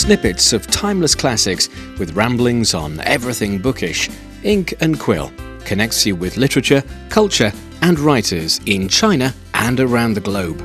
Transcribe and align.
snippets 0.00 0.54
of 0.54 0.66
timeless 0.66 1.14
classics 1.14 1.68
with 1.98 2.16
ramblings 2.16 2.72
on 2.72 2.98
everything 3.00 3.58
bookish, 3.58 4.08
Ink 4.42 4.72
and 4.80 4.98
Quill 4.98 5.30
connects 5.66 6.06
you 6.06 6.16
with 6.16 6.38
literature, 6.38 6.82
culture, 7.10 7.52
and 7.82 7.98
writers 7.98 8.60
in 8.64 8.88
China 8.88 9.34
and 9.52 9.78
around 9.78 10.14
the 10.14 10.20
globe. 10.20 10.58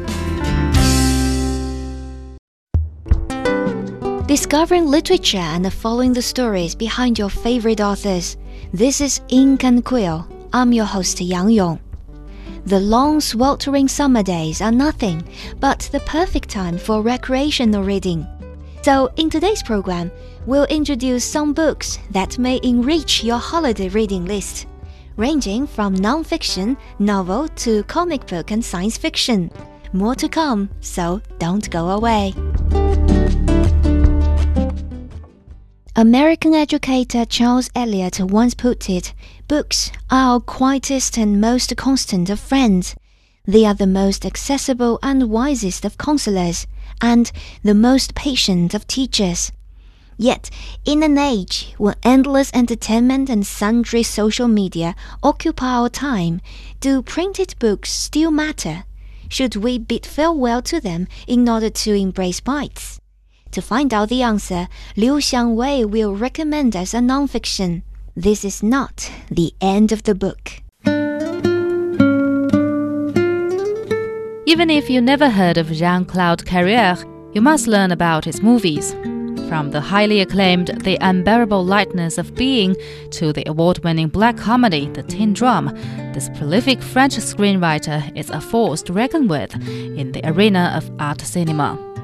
Discovering 4.25 4.85
literature 4.87 5.37
and 5.37 5.71
following 5.71 6.13
the 6.13 6.21
stories 6.21 6.73
behind 6.73 7.19
your 7.19 7.29
favorite 7.29 7.81
authors. 7.81 8.37
This 8.71 9.01
is 9.01 9.19
Ink 9.27 9.65
and 9.65 9.83
Quill. 9.83 10.25
I'm 10.53 10.71
your 10.71 10.85
host 10.85 11.19
Yang 11.19 11.49
Yong. 11.49 11.79
The 12.65 12.79
long, 12.79 13.19
sweltering 13.19 13.87
summer 13.87 14.23
days 14.23 14.61
are 14.61 14.71
nothing 14.71 15.23
but 15.59 15.89
the 15.91 15.99
perfect 15.99 16.49
time 16.49 16.77
for 16.77 17.01
recreational 17.01 17.83
reading. 17.83 18.25
So, 18.85 19.11
in 19.15 19.31
today's 19.31 19.63
program, 19.63 20.11
we'll 20.45 20.65
introduce 20.65 21.23
some 21.23 21.53
books 21.53 21.97
that 22.11 22.37
may 22.37 22.59
enrich 22.61 23.23
your 23.23 23.39
holiday 23.39 23.89
reading 23.89 24.25
list, 24.25 24.67
ranging 25.17 25.65
from 25.65 25.95
non-fiction, 25.95 26.77
novel 26.99 27.47
to 27.47 27.81
comic 27.85 28.27
book 28.27 28.51
and 28.51 28.63
science 28.63 28.95
fiction. 28.95 29.49
More 29.91 30.13
to 30.13 30.29
come, 30.29 30.69
so 30.81 31.19
don't 31.39 31.67
go 31.71 31.89
away. 31.89 32.35
American 35.95 36.53
educator 36.53 37.25
Charles 37.25 37.71
Eliot 37.75 38.19
once 38.19 38.53
put 38.53 38.87
it 38.87 39.15
books 39.47 39.91
are 40.11 40.33
our 40.35 40.39
quietest 40.39 41.17
and 41.17 41.41
most 41.41 41.75
constant 41.75 42.29
of 42.29 42.39
friends. 42.39 42.95
They 43.47 43.65
are 43.65 43.73
the 43.73 43.87
most 43.87 44.27
accessible 44.27 44.99
and 45.01 45.31
wisest 45.31 45.85
of 45.85 45.97
counselors 45.97 46.67
and 47.01 47.31
the 47.63 47.73
most 47.73 48.15
patient 48.15 48.73
of 48.73 48.87
teachers. 48.87 49.51
Yet, 50.17 50.49
in 50.85 51.03
an 51.03 51.17
age 51.17 51.73
when 51.77 51.95
endless 52.03 52.49
entertainment 52.53 53.29
and 53.29 53.45
sundry 53.45 54.03
social 54.03 54.47
media 54.47 54.95
occupy 55.21 55.73
our 55.73 55.89
time, 55.89 56.41
do 56.79 57.01
printed 57.01 57.55
books 57.59 57.91
still 57.91 58.31
matter? 58.31 58.85
Should 59.27 59.57
we 59.57 59.77
bid 59.77 60.05
farewell 60.05 60.61
to 60.63 60.79
them 60.79 61.07
in 61.27 61.49
order 61.49 61.69
to 61.69 61.93
embrace 61.93 62.39
bites? 62.39 62.99
To 63.51 63.61
find 63.61 63.93
out 63.93 64.09
the 64.09 64.21
answer, 64.21 64.67
Liu 64.95 65.15
Xiangwei 65.15 65.89
will 65.89 66.15
recommend 66.15 66.75
us 66.75 66.93
a 66.93 66.99
nonfiction. 66.99 67.83
This 68.15 68.45
is 68.45 68.63
not 68.63 69.11
the 69.29 69.53
end 69.59 69.91
of 69.91 70.03
the 70.03 70.15
book. 70.15 70.61
Even 74.47 74.69
if 74.69 74.91
you 74.91 75.01
never 75.01 75.27
heard 75.27 75.57
of 75.57 75.71
Jean 75.71 76.05
Claude 76.05 76.45
Carrière, 76.45 77.03
you 77.33 77.41
must 77.41 77.65
learn 77.65 77.91
about 77.91 78.25
his 78.25 78.43
movies. 78.43 78.93
From 79.49 79.71
the 79.71 79.81
highly 79.81 80.21
acclaimed 80.21 80.67
The 80.83 80.99
Unbearable 81.01 81.65
Lightness 81.65 82.19
of 82.19 82.35
Being 82.35 82.75
to 83.09 83.33
the 83.33 83.43
award 83.47 83.83
winning 83.83 84.07
black 84.07 84.37
comedy 84.37 84.87
The 84.89 85.01
Tin 85.01 85.33
Drum, 85.33 85.73
this 86.13 86.29
prolific 86.37 86.83
French 86.83 87.15
screenwriter 87.15 88.15
is 88.15 88.29
a 88.29 88.39
force 88.39 88.83
to 88.83 88.93
reckon 88.93 89.27
with 89.27 89.51
in 89.67 90.11
the 90.11 90.21
arena 90.29 90.73
of 90.77 90.91
art 90.99 91.21
cinema. 91.21 91.94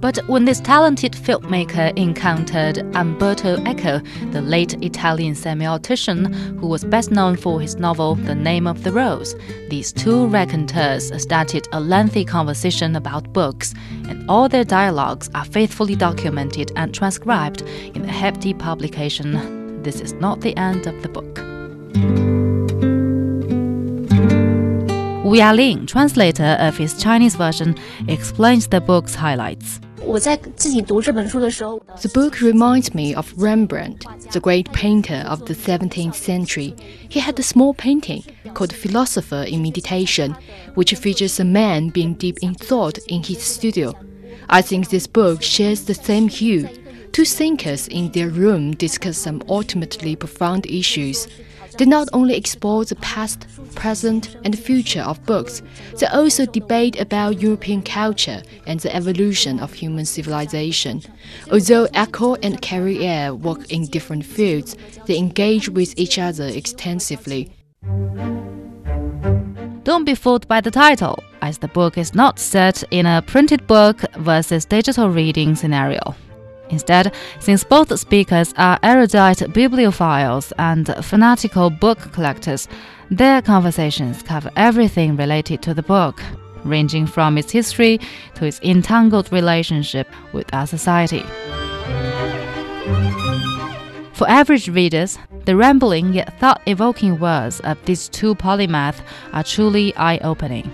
But 0.00 0.16
when 0.28 0.46
this 0.46 0.60
talented 0.60 1.12
filmmaker 1.12 1.94
encountered 1.94 2.78
Umberto 2.96 3.62
Eco, 3.66 4.00
the 4.30 4.40
late 4.40 4.82
Italian 4.82 5.34
semiotician 5.34 6.34
who 6.58 6.68
was 6.68 6.84
best 6.84 7.10
known 7.10 7.36
for 7.36 7.60
his 7.60 7.76
novel 7.76 8.14
The 8.14 8.34
Name 8.34 8.66
of 8.66 8.82
the 8.82 8.92
Rose, 8.92 9.34
these 9.68 9.92
two 9.92 10.26
raconteurs 10.28 11.12
started 11.22 11.68
a 11.72 11.80
lengthy 11.80 12.24
conversation 12.24 12.96
about 12.96 13.30
books, 13.34 13.74
and 14.08 14.28
all 14.28 14.48
their 14.48 14.64
dialogues 14.64 15.28
are 15.34 15.44
faithfully 15.44 15.96
documented 15.96 16.72
and 16.76 16.94
transcribed 16.94 17.60
in 17.94 18.02
a 18.06 18.12
hefty 18.12 18.54
publication. 18.54 19.82
This 19.82 20.00
is 20.00 20.14
not 20.14 20.40
the 20.40 20.56
end 20.56 20.86
of 20.86 21.02
the 21.02 21.08
book. 21.10 21.38
Wu 25.24 25.36
Yaling, 25.36 25.82
ah 25.82 25.86
translator 25.86 26.56
of 26.58 26.78
his 26.78 27.00
Chinese 27.00 27.36
version, 27.36 27.76
explains 28.08 28.66
the 28.66 28.80
book's 28.80 29.14
highlights. 29.14 29.78
The 32.02 32.10
book 32.12 32.40
reminds 32.40 32.94
me 32.94 33.14
of 33.14 33.32
Rembrandt, 33.36 34.06
the 34.32 34.40
great 34.40 34.72
painter 34.72 35.22
of 35.26 35.46
the 35.46 35.54
17th 35.54 36.14
century. 36.14 36.74
He 37.08 37.20
had 37.20 37.38
a 37.38 37.42
small 37.42 37.74
painting 37.74 38.24
called 38.54 38.72
Philosopher 38.72 39.42
in 39.42 39.62
Meditation, 39.62 40.36
which 40.74 40.94
features 40.94 41.38
a 41.38 41.44
man 41.44 41.90
being 41.90 42.14
deep 42.14 42.38
in 42.42 42.54
thought 42.54 42.98
in 43.08 43.22
his 43.22 43.42
studio. 43.42 43.92
I 44.48 44.62
think 44.62 44.88
this 44.88 45.06
book 45.06 45.42
shares 45.42 45.84
the 45.84 45.94
same 45.94 46.28
hue. 46.28 46.68
Two 47.12 47.24
thinkers 47.24 47.86
in 47.88 48.10
their 48.12 48.30
room 48.30 48.72
discuss 48.72 49.18
some 49.18 49.42
ultimately 49.48 50.16
profound 50.16 50.66
issues. 50.66 51.28
They 51.78 51.86
not 51.86 52.08
only 52.12 52.34
explore 52.34 52.84
the 52.84 52.96
past, 52.96 53.46
present, 53.74 54.36
and 54.44 54.58
future 54.58 55.02
of 55.02 55.24
books, 55.24 55.62
they 55.98 56.06
also 56.06 56.46
debate 56.46 57.00
about 57.00 57.40
European 57.40 57.82
culture 57.82 58.42
and 58.66 58.80
the 58.80 58.94
evolution 58.94 59.60
of 59.60 59.72
human 59.72 60.04
civilization. 60.04 61.02
Although 61.50 61.88
Eco 61.94 62.34
and 62.36 62.60
Carrière 62.60 63.38
work 63.38 63.70
in 63.70 63.86
different 63.86 64.24
fields, 64.24 64.76
they 65.06 65.16
engage 65.16 65.68
with 65.68 65.94
each 65.96 66.18
other 66.18 66.46
extensively. 66.46 67.50
Don't 69.84 70.04
be 70.04 70.14
fooled 70.14 70.46
by 70.46 70.60
the 70.60 70.70
title, 70.70 71.22
as 71.40 71.58
the 71.58 71.68
book 71.68 71.96
is 71.96 72.14
not 72.14 72.38
set 72.38 72.84
in 72.90 73.06
a 73.06 73.22
printed 73.22 73.66
book 73.66 74.02
versus 74.16 74.64
digital 74.64 75.08
reading 75.08 75.54
scenario. 75.56 76.14
Instead, 76.70 77.12
since 77.40 77.64
both 77.64 77.98
speakers 77.98 78.54
are 78.56 78.78
erudite 78.82 79.38
bibliophiles 79.38 80.52
and 80.58 80.94
fanatical 81.04 81.70
book 81.70 81.98
collectors, 82.12 82.68
their 83.10 83.42
conversations 83.42 84.22
cover 84.22 84.50
everything 84.56 85.16
related 85.16 85.62
to 85.62 85.74
the 85.74 85.82
book, 85.82 86.22
ranging 86.64 87.06
from 87.06 87.36
its 87.36 87.50
history 87.50 87.98
to 88.34 88.44
its 88.44 88.60
entangled 88.62 89.32
relationship 89.32 90.08
with 90.32 90.52
our 90.54 90.66
society. 90.66 91.24
For 94.12 94.28
average 94.28 94.68
readers, 94.68 95.18
the 95.46 95.56
rambling 95.56 96.12
yet 96.12 96.38
thought 96.38 96.60
evoking 96.66 97.18
words 97.18 97.60
of 97.60 97.82
these 97.86 98.08
two 98.08 98.34
polymaths 98.34 99.00
are 99.32 99.42
truly 99.42 99.96
eye 99.96 100.18
opening. 100.18 100.70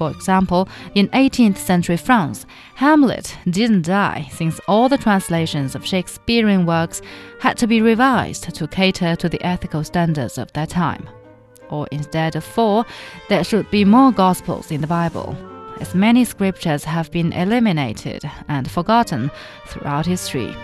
For 0.00 0.10
example, 0.10 0.66
in 0.94 1.08
18th 1.08 1.58
century 1.58 1.98
France, 1.98 2.46
Hamlet 2.76 3.36
didn't 3.50 3.82
die 3.82 4.30
since 4.32 4.58
all 4.66 4.88
the 4.88 4.96
translations 4.96 5.74
of 5.74 5.84
Shakespearean 5.84 6.64
works 6.64 7.02
had 7.38 7.58
to 7.58 7.66
be 7.66 7.82
revised 7.82 8.54
to 8.54 8.66
cater 8.66 9.14
to 9.16 9.28
the 9.28 9.42
ethical 9.46 9.84
standards 9.84 10.38
of 10.38 10.50
that 10.54 10.70
time. 10.70 11.06
Or 11.68 11.86
instead 11.92 12.34
of 12.34 12.44
four, 12.44 12.86
there 13.28 13.44
should 13.44 13.70
be 13.70 13.84
more 13.84 14.10
Gospels 14.10 14.70
in 14.70 14.80
the 14.80 14.86
Bible, 14.86 15.36
as 15.80 15.94
many 15.94 16.24
scriptures 16.24 16.84
have 16.84 17.10
been 17.10 17.34
eliminated 17.34 18.22
and 18.48 18.70
forgotten 18.70 19.30
throughout 19.66 20.06
history. 20.06 20.56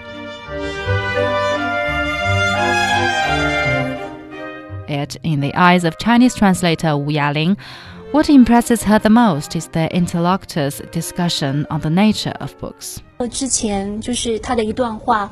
Yet, 4.88 5.16
in 5.22 5.40
the 5.40 5.54
eyes 5.54 5.84
of 5.84 5.98
Chinese 5.98 6.34
translator 6.34 6.96
Wu 6.96 7.12
Yaling, 7.12 7.58
ah 7.58 7.95
what 8.12 8.30
impresses 8.30 8.82
her 8.82 8.98
the 8.98 9.10
most 9.10 9.56
is 9.56 9.68
their 9.68 9.88
interlocutors' 9.88 10.80
discussion 10.92 11.66
on 11.70 11.80
the 11.80 11.90
nature 11.90 12.34
of 12.40 12.58
books. 12.58 13.02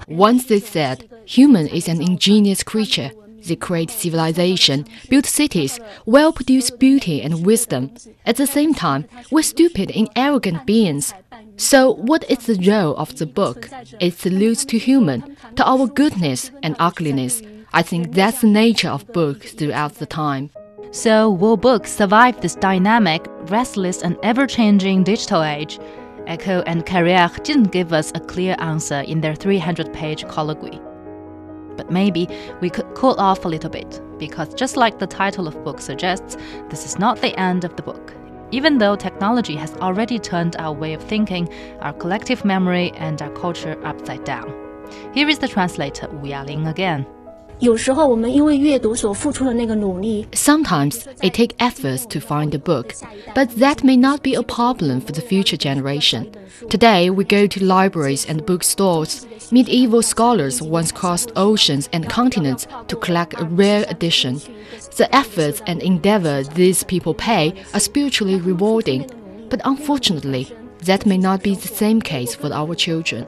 Once 0.08 0.44
they 0.46 0.60
said, 0.60 1.08
human 1.24 1.66
is 1.68 1.88
an 1.88 2.02
ingenious 2.02 2.62
creature. 2.62 3.10
They 3.46 3.56
create 3.56 3.90
civilization, 3.90 4.86
build 5.10 5.26
cities, 5.26 5.78
well 6.06 6.32
produce 6.32 6.70
beauty 6.70 7.20
and 7.20 7.44
wisdom. 7.44 7.92
At 8.24 8.36
the 8.36 8.46
same 8.46 8.72
time, 8.72 9.04
we're 9.30 9.42
stupid 9.42 9.90
and 9.90 10.08
arrogant 10.16 10.64
beings. 10.64 11.12
So, 11.56 11.94
what 11.94 12.28
is 12.30 12.46
the 12.46 12.58
role 12.66 12.96
of 12.96 13.16
the 13.18 13.26
book? 13.26 13.68
It 14.00 14.24
alludes 14.24 14.64
to 14.66 14.78
human, 14.78 15.36
to 15.56 15.64
our 15.64 15.86
goodness 15.86 16.50
and 16.62 16.74
ugliness. 16.78 17.42
I 17.72 17.82
think 17.82 18.12
that's 18.14 18.40
the 18.40 18.46
nature 18.46 18.88
of 18.88 19.12
books 19.12 19.52
throughout 19.52 19.96
the 19.96 20.06
time. 20.06 20.50
So, 20.94 21.28
will 21.28 21.56
books 21.56 21.90
survive 21.90 22.40
this 22.40 22.54
dynamic, 22.54 23.26
restless, 23.50 24.00
and 24.00 24.16
ever 24.22 24.46
changing 24.46 25.02
digital 25.02 25.42
age? 25.42 25.80
Eco 26.28 26.62
and 26.68 26.86
Carrière 26.86 27.42
didn't 27.42 27.72
give 27.72 27.92
us 27.92 28.12
a 28.14 28.20
clear 28.20 28.54
answer 28.60 29.00
in 29.00 29.20
their 29.20 29.34
300 29.34 29.92
page 29.92 30.24
colloquy. 30.28 30.80
But 31.76 31.90
maybe 31.90 32.28
we 32.60 32.70
could 32.70 32.86
cool 32.94 33.16
off 33.18 33.44
a 33.44 33.48
little 33.48 33.70
bit, 33.70 34.00
because 34.20 34.54
just 34.54 34.76
like 34.76 35.00
the 35.00 35.08
title 35.08 35.48
of 35.48 35.64
book 35.64 35.80
suggests, 35.80 36.36
this 36.70 36.86
is 36.86 36.96
not 36.96 37.20
the 37.20 37.36
end 37.40 37.64
of 37.64 37.74
the 37.74 37.82
book. 37.82 38.14
Even 38.52 38.78
though 38.78 38.94
technology 38.94 39.56
has 39.56 39.74
already 39.78 40.20
turned 40.20 40.54
our 40.60 40.72
way 40.72 40.94
of 40.94 41.02
thinking, 41.02 41.52
our 41.80 41.92
collective 41.92 42.44
memory, 42.44 42.92
and 42.92 43.20
our 43.20 43.30
culture 43.30 43.76
upside 43.84 44.22
down. 44.22 44.48
Here 45.12 45.28
is 45.28 45.40
the 45.40 45.48
translator 45.48 46.08
Wu 46.08 46.30
Yaling 46.30 46.66
ah 46.66 46.70
again. 46.70 47.04
Sometimes 50.34 51.08
it 51.22 51.34
takes 51.34 51.54
efforts 51.58 52.06
to 52.06 52.20
find 52.20 52.54
a 52.54 52.58
book, 52.58 52.94
but 53.34 53.50
that 53.56 53.82
may 53.82 53.96
not 53.96 54.22
be 54.22 54.34
a 54.34 54.42
problem 54.42 55.00
for 55.00 55.12
the 55.12 55.20
future 55.20 55.56
generation. 55.56 56.34
Today, 56.68 57.08
we 57.10 57.24
go 57.24 57.46
to 57.46 57.64
libraries 57.64 58.26
and 58.26 58.44
bookstores. 58.44 59.26
Medieval 59.50 60.02
scholars 60.02 60.60
once 60.60 60.92
crossed 60.92 61.32
oceans 61.36 61.88
and 61.92 62.08
continents 62.08 62.66
to 62.88 62.96
collect 62.96 63.40
a 63.40 63.44
rare 63.44 63.84
edition. 63.88 64.40
The 64.96 65.08
efforts 65.14 65.62
and 65.66 65.82
endeavor 65.82 66.42
these 66.42 66.84
people 66.84 67.14
pay 67.14 67.64
are 67.72 67.80
spiritually 67.80 68.40
rewarding, 68.40 69.08
but 69.48 69.60
unfortunately, 69.64 70.54
that 70.82 71.06
may 71.06 71.16
not 71.18 71.42
be 71.42 71.54
the 71.54 71.68
same 71.68 72.02
case 72.02 72.34
for 72.34 72.52
our 72.52 72.74
children. 72.74 73.26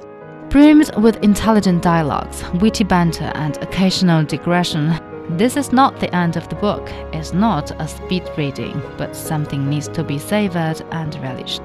Brimmed 0.50 0.90
with 0.96 1.22
intelligent 1.22 1.82
dialogues, 1.82 2.44
witty 2.54 2.84
banter, 2.84 3.30
and 3.34 3.56
occasional 3.58 4.24
digression, 4.24 4.98
this 5.30 5.56
is 5.56 5.72
not 5.72 5.98
the 5.98 6.14
end 6.14 6.36
of 6.36 6.48
the 6.48 6.54
book. 6.54 6.88
It's 7.12 7.32
not 7.32 7.72
a 7.80 7.88
speed 7.88 8.22
reading, 8.38 8.80
but 8.96 9.16
something 9.16 9.68
needs 9.68 9.88
to 9.88 10.04
be 10.04 10.18
savored 10.18 10.80
and 10.92 11.14
relished. 11.16 11.64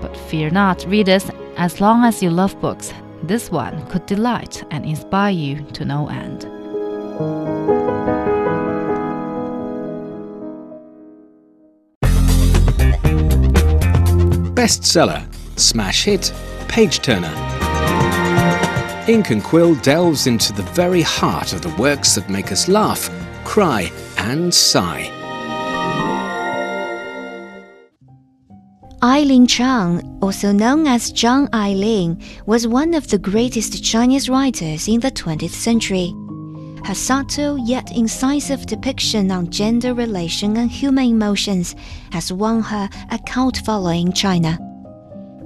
But 0.00 0.16
fear 0.16 0.50
not, 0.50 0.84
readers, 0.86 1.30
as 1.56 1.80
long 1.80 2.04
as 2.04 2.22
you 2.22 2.30
love 2.30 2.58
books, 2.60 2.92
this 3.22 3.50
one 3.50 3.86
could 3.88 4.06
delight 4.06 4.64
and 4.70 4.84
inspire 4.84 5.32
you 5.32 5.62
to 5.74 5.84
no 5.84 6.08
end. 6.08 6.46
Bestseller, 14.56 15.22
smash 15.56 16.04
hit, 16.04 16.32
page 16.68 17.00
turner. 17.00 17.53
Ink 19.06 19.28
and 19.28 19.44
Quill 19.44 19.74
delves 19.76 20.26
into 20.26 20.54
the 20.54 20.62
very 20.62 21.02
heart 21.02 21.52
of 21.52 21.60
the 21.60 21.74
works 21.80 22.14
that 22.14 22.30
make 22.30 22.50
us 22.50 22.68
laugh, 22.68 23.10
cry, 23.44 23.92
and 24.16 24.52
sigh. 24.52 25.10
Eileen 29.02 29.46
Chang, 29.46 30.00
also 30.22 30.52
known 30.52 30.86
as 30.86 31.12
Zhang 31.12 31.50
Ailing, 31.52 32.22
was 32.46 32.66
one 32.66 32.94
of 32.94 33.08
the 33.08 33.18
greatest 33.18 33.84
Chinese 33.84 34.30
writers 34.30 34.88
in 34.88 35.00
the 35.00 35.10
20th 35.10 35.50
century. 35.50 36.14
Her 36.86 36.94
subtle 36.94 37.58
yet 37.58 37.94
incisive 37.94 38.64
depiction 38.64 39.30
on 39.30 39.50
gender 39.50 39.92
relation 39.92 40.56
and 40.56 40.70
human 40.70 41.10
emotions 41.10 41.76
has 42.12 42.32
won 42.32 42.62
her 42.62 42.88
a 43.10 43.18
cult 43.26 43.58
following 43.58 44.06
in 44.06 44.12
China. 44.14 44.58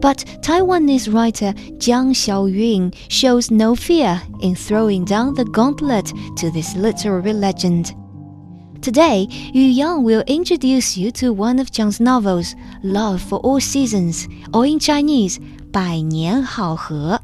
But 0.01 0.19
Taiwanese 0.43 1.13
writer 1.13 1.53
Jiang 1.79 2.15
Xiaoyun 2.15 2.95
shows 3.09 3.51
no 3.51 3.75
fear 3.75 4.23
in 4.41 4.55
throwing 4.55 5.05
down 5.05 5.35
the 5.35 5.45
gauntlet 5.45 6.13
to 6.37 6.51
this 6.51 6.77
literary 6.77 7.33
legend. 7.33 7.95
Today, 8.81 9.27
Yu 9.29 9.65
Yang 9.65 10.05
will 10.05 10.23
introduce 10.29 10.97
you 10.97 11.11
to 11.13 11.33
one 11.33 11.59
of 11.59 11.73
Jiang's 11.73 11.99
novels, 11.99 12.55
Love 12.85 13.21
for 13.21 13.41
All 13.41 13.59
Seasons, 13.59 14.29
or 14.55 14.65
in 14.65 14.79
Chinese, 14.79 15.41
Bai 15.73 16.01
Nian 16.05 16.45
Hao 16.45 16.77
He. 16.77 17.17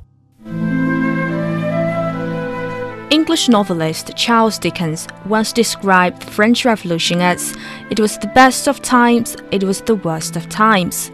English 3.14 3.48
novelist 3.48 4.10
Charles 4.16 4.58
Dickens 4.58 5.06
once 5.26 5.52
described 5.52 6.22
the 6.22 6.30
French 6.32 6.64
Revolution 6.64 7.20
as 7.20 7.54
it 7.88 8.00
was 8.00 8.18
the 8.18 8.26
best 8.34 8.66
of 8.66 8.82
times, 8.82 9.36
it 9.52 9.62
was 9.62 9.80
the 9.82 9.94
worst 9.94 10.34
of 10.34 10.48
times. 10.48 11.12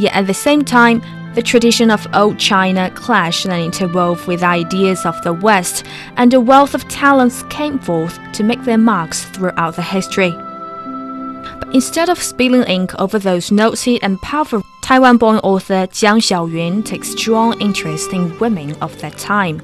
Yet 0.00 0.16
at 0.16 0.26
the 0.26 0.34
same 0.34 0.64
time, 0.64 1.00
the 1.36 1.42
tradition 1.42 1.92
of 1.92 2.08
old 2.12 2.40
China 2.40 2.90
clashed 2.96 3.46
and 3.46 3.72
interwove 3.72 4.26
with 4.26 4.42
ideas 4.42 5.06
of 5.06 5.14
the 5.22 5.32
West, 5.32 5.86
and 6.16 6.34
a 6.34 6.40
wealth 6.40 6.74
of 6.74 6.88
talents 6.88 7.44
came 7.44 7.78
forth 7.78 8.18
to 8.32 8.42
make 8.42 8.64
their 8.64 8.76
marks 8.76 9.22
throughout 9.26 9.76
the 9.76 9.82
history. 9.82 10.34
But 11.60 11.74
instead 11.74 12.08
of 12.08 12.22
spilling 12.22 12.64
ink 12.64 12.94
over 12.98 13.18
those 13.18 13.52
noted 13.52 14.00
and 14.02 14.20
powerful, 14.20 14.62
Taiwan 14.82 15.18
born 15.18 15.38
author 15.38 15.86
Jiang 15.86 16.20
Xiaoyun 16.20 16.84
takes 16.84 17.10
strong 17.10 17.60
interest 17.60 18.12
in 18.12 18.36
women 18.38 18.74
of 18.80 18.98
that 19.00 19.16
time. 19.18 19.62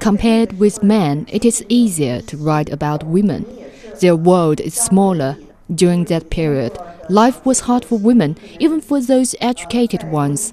Compared 0.00 0.58
with 0.58 0.82
men, 0.82 1.26
it 1.30 1.44
is 1.44 1.64
easier 1.68 2.20
to 2.22 2.36
write 2.36 2.70
about 2.70 3.04
women. 3.04 3.46
Their 4.00 4.16
world 4.16 4.60
is 4.60 4.74
smaller. 4.74 5.36
During 5.72 6.04
that 6.06 6.28
period, 6.28 6.76
life 7.08 7.46
was 7.46 7.60
hard 7.60 7.84
for 7.84 7.98
women, 7.98 8.36
even 8.58 8.80
for 8.80 9.00
those 9.00 9.34
educated 9.40 10.02
ones. 10.10 10.52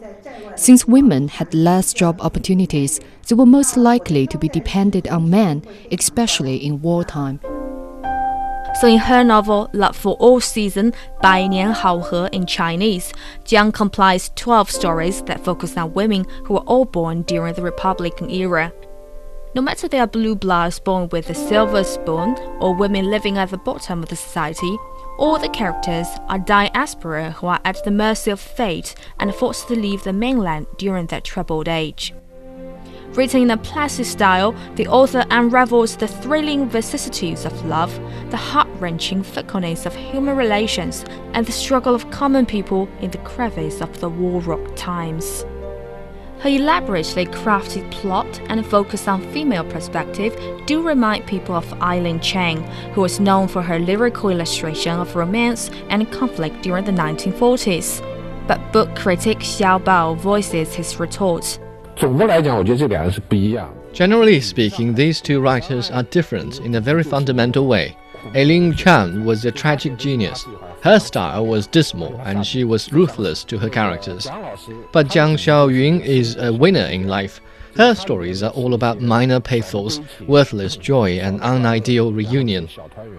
Since 0.56 0.88
women 0.88 1.27
had 1.27 1.53
less 1.53 1.94
job 1.94 2.21
opportunities, 2.21 3.01
they 3.27 3.35
were 3.35 3.45
most 3.45 3.75
likely 3.75 4.27
to 4.27 4.38
be 4.38 4.47
dependent 4.47 5.07
on 5.09 5.29
men, 5.29 5.63
especially 5.91 6.57
in 6.57 6.81
wartime. 6.81 7.39
So 8.75 8.88
in 8.88 9.00
her 9.00 9.24
novel 9.24 9.69
Love 9.74 9.95
for 9.95 10.16
All 10.16 10.39
Season, 10.39 10.94
Bai 11.21 11.44
Nian 11.44 11.74
Hao 11.74 12.00
He 12.00 12.38
in 12.38 12.45
Chinese, 12.45 13.12
Jiang 13.44 13.74
compiled 13.74 14.30
12 14.36 14.71
stories 14.71 15.21
that 15.24 15.44
focus 15.44 15.75
on 15.75 15.94
women 15.94 16.25
who 16.45 16.54
were 16.54 16.62
all 16.62 16.86
born 16.86 17.24
during 17.24 17.54
the 17.56 17.62
Republican 17.62 18.30
era. 18.30 18.71
No 19.56 19.62
matter 19.62 19.88
they 19.88 20.00
are 20.00 20.07
blue 20.07 20.36
bloods 20.36 20.80
born 20.80 21.10
with 21.10 21.30
a 21.30 21.33
silver 21.33 21.83
spoon, 21.83 22.38
or 22.62 22.75
women 22.75 23.10
living 23.10 23.38
at 23.38 23.50
the 23.50 23.57
bottom 23.57 24.04
of 24.04 24.10
the 24.10 24.16
society, 24.16 24.77
all 25.18 25.39
the 25.39 25.50
characters 25.50 26.07
are 26.30 26.39
diaspora 26.39 27.31
who 27.31 27.48
are 27.48 27.60
at 27.66 27.83
the 27.83 27.92
mercy 27.92 28.31
of 28.31 28.39
fate 28.39 28.95
and 29.19 29.36
forced 29.36 29.68
to 29.68 29.75
leave 29.75 30.04
the 30.04 30.13
mainland 30.13 30.68
during 30.77 31.07
that 31.07 31.24
troubled 31.24 31.68
age. 31.68 32.13
Written 33.13 33.41
in 33.41 33.51
a 33.51 33.57
placid 33.57 34.06
style, 34.06 34.53
the 34.75 34.88
author 34.88 35.25
unravels 35.31 35.95
the 35.97 36.07
thrilling 36.07 36.69
vicissitudes 36.69 37.44
of 37.44 37.65
love, 37.65 38.00
the 38.29 38.38
heart 38.38 38.67
wrenching 38.79 39.23
fickleness 39.23 39.88
of 39.88 39.95
human 39.95 40.38
relations, 40.38 41.03
and 41.33 41.45
the 41.45 41.51
struggle 41.51 41.95
of 41.95 42.09
common 42.11 42.45
people 42.45 42.88
in 43.01 43.09
the 43.09 43.17
crevice 43.19 43.81
of 43.81 44.00
the 44.00 44.09
war 44.09 44.41
rocked 44.41 44.77
times. 44.77 45.44
Her 46.39 46.50
elaborately 46.50 47.25
crafted 47.25 47.89
plot 47.91 48.39
and 48.47 48.65
focus 48.65 49.07
on 49.07 49.29
female 49.33 49.65
perspective 49.65 50.39
do 50.67 50.81
remind 50.81 51.25
people 51.25 51.56
of 51.56 51.73
Eileen 51.81 52.19
Chang, 52.21 52.63
who 52.94 53.01
was 53.01 53.19
known 53.19 53.47
for 53.47 53.61
her 53.61 53.79
lyrical 53.79 54.29
illustration 54.29 55.00
of 55.00 55.15
romance 55.15 55.69
and 55.89 56.09
conflict 56.11 56.61
during 56.61 56.85
the 56.85 56.91
1940s. 56.91 58.06
But 58.47 58.71
book 58.71 58.95
critic 58.95 59.39
Xiao 59.39 59.83
Bao 59.83 60.16
voices 60.16 60.73
his 60.75 60.97
retort. 60.99 61.59
Generally 63.91 64.41
speaking, 64.41 64.94
these 64.94 65.19
two 65.19 65.41
writers 65.41 65.91
are 65.91 66.03
different 66.03 66.59
in 66.61 66.75
a 66.75 66.81
very 66.81 67.03
fundamental 67.03 67.68
way. 67.68 67.97
Eileen 68.35 68.73
Chang 68.73 69.25
was 69.25 69.44
a 69.44 69.51
tragic 69.51 69.97
genius. 69.97 70.45
Her 70.81 70.99
style 70.99 71.45
was 71.45 71.68
dismal 71.68 72.15
and 72.23 72.45
she 72.45 72.63
was 72.63 72.94
ruthless 72.94 73.44
to 73.45 73.57
her 73.57 73.69
characters. 73.69 74.27
But 74.94 75.07
Jiang 75.07 75.35
Xiaoyun 75.35 76.06
is 76.06 76.37
a 76.37 76.53
winner 76.53 76.85
in 76.85 77.07
life. 77.07 77.41
Her 77.75 77.95
stories 77.95 78.44
are 78.44 78.51
all 78.51 78.73
about 78.73 79.01
minor 79.01 79.39
pathos, 79.39 79.99
worthless 80.27 80.75
joy, 80.75 81.19
and 81.19 81.41
unideal 81.41 82.13
reunion. 82.13 82.69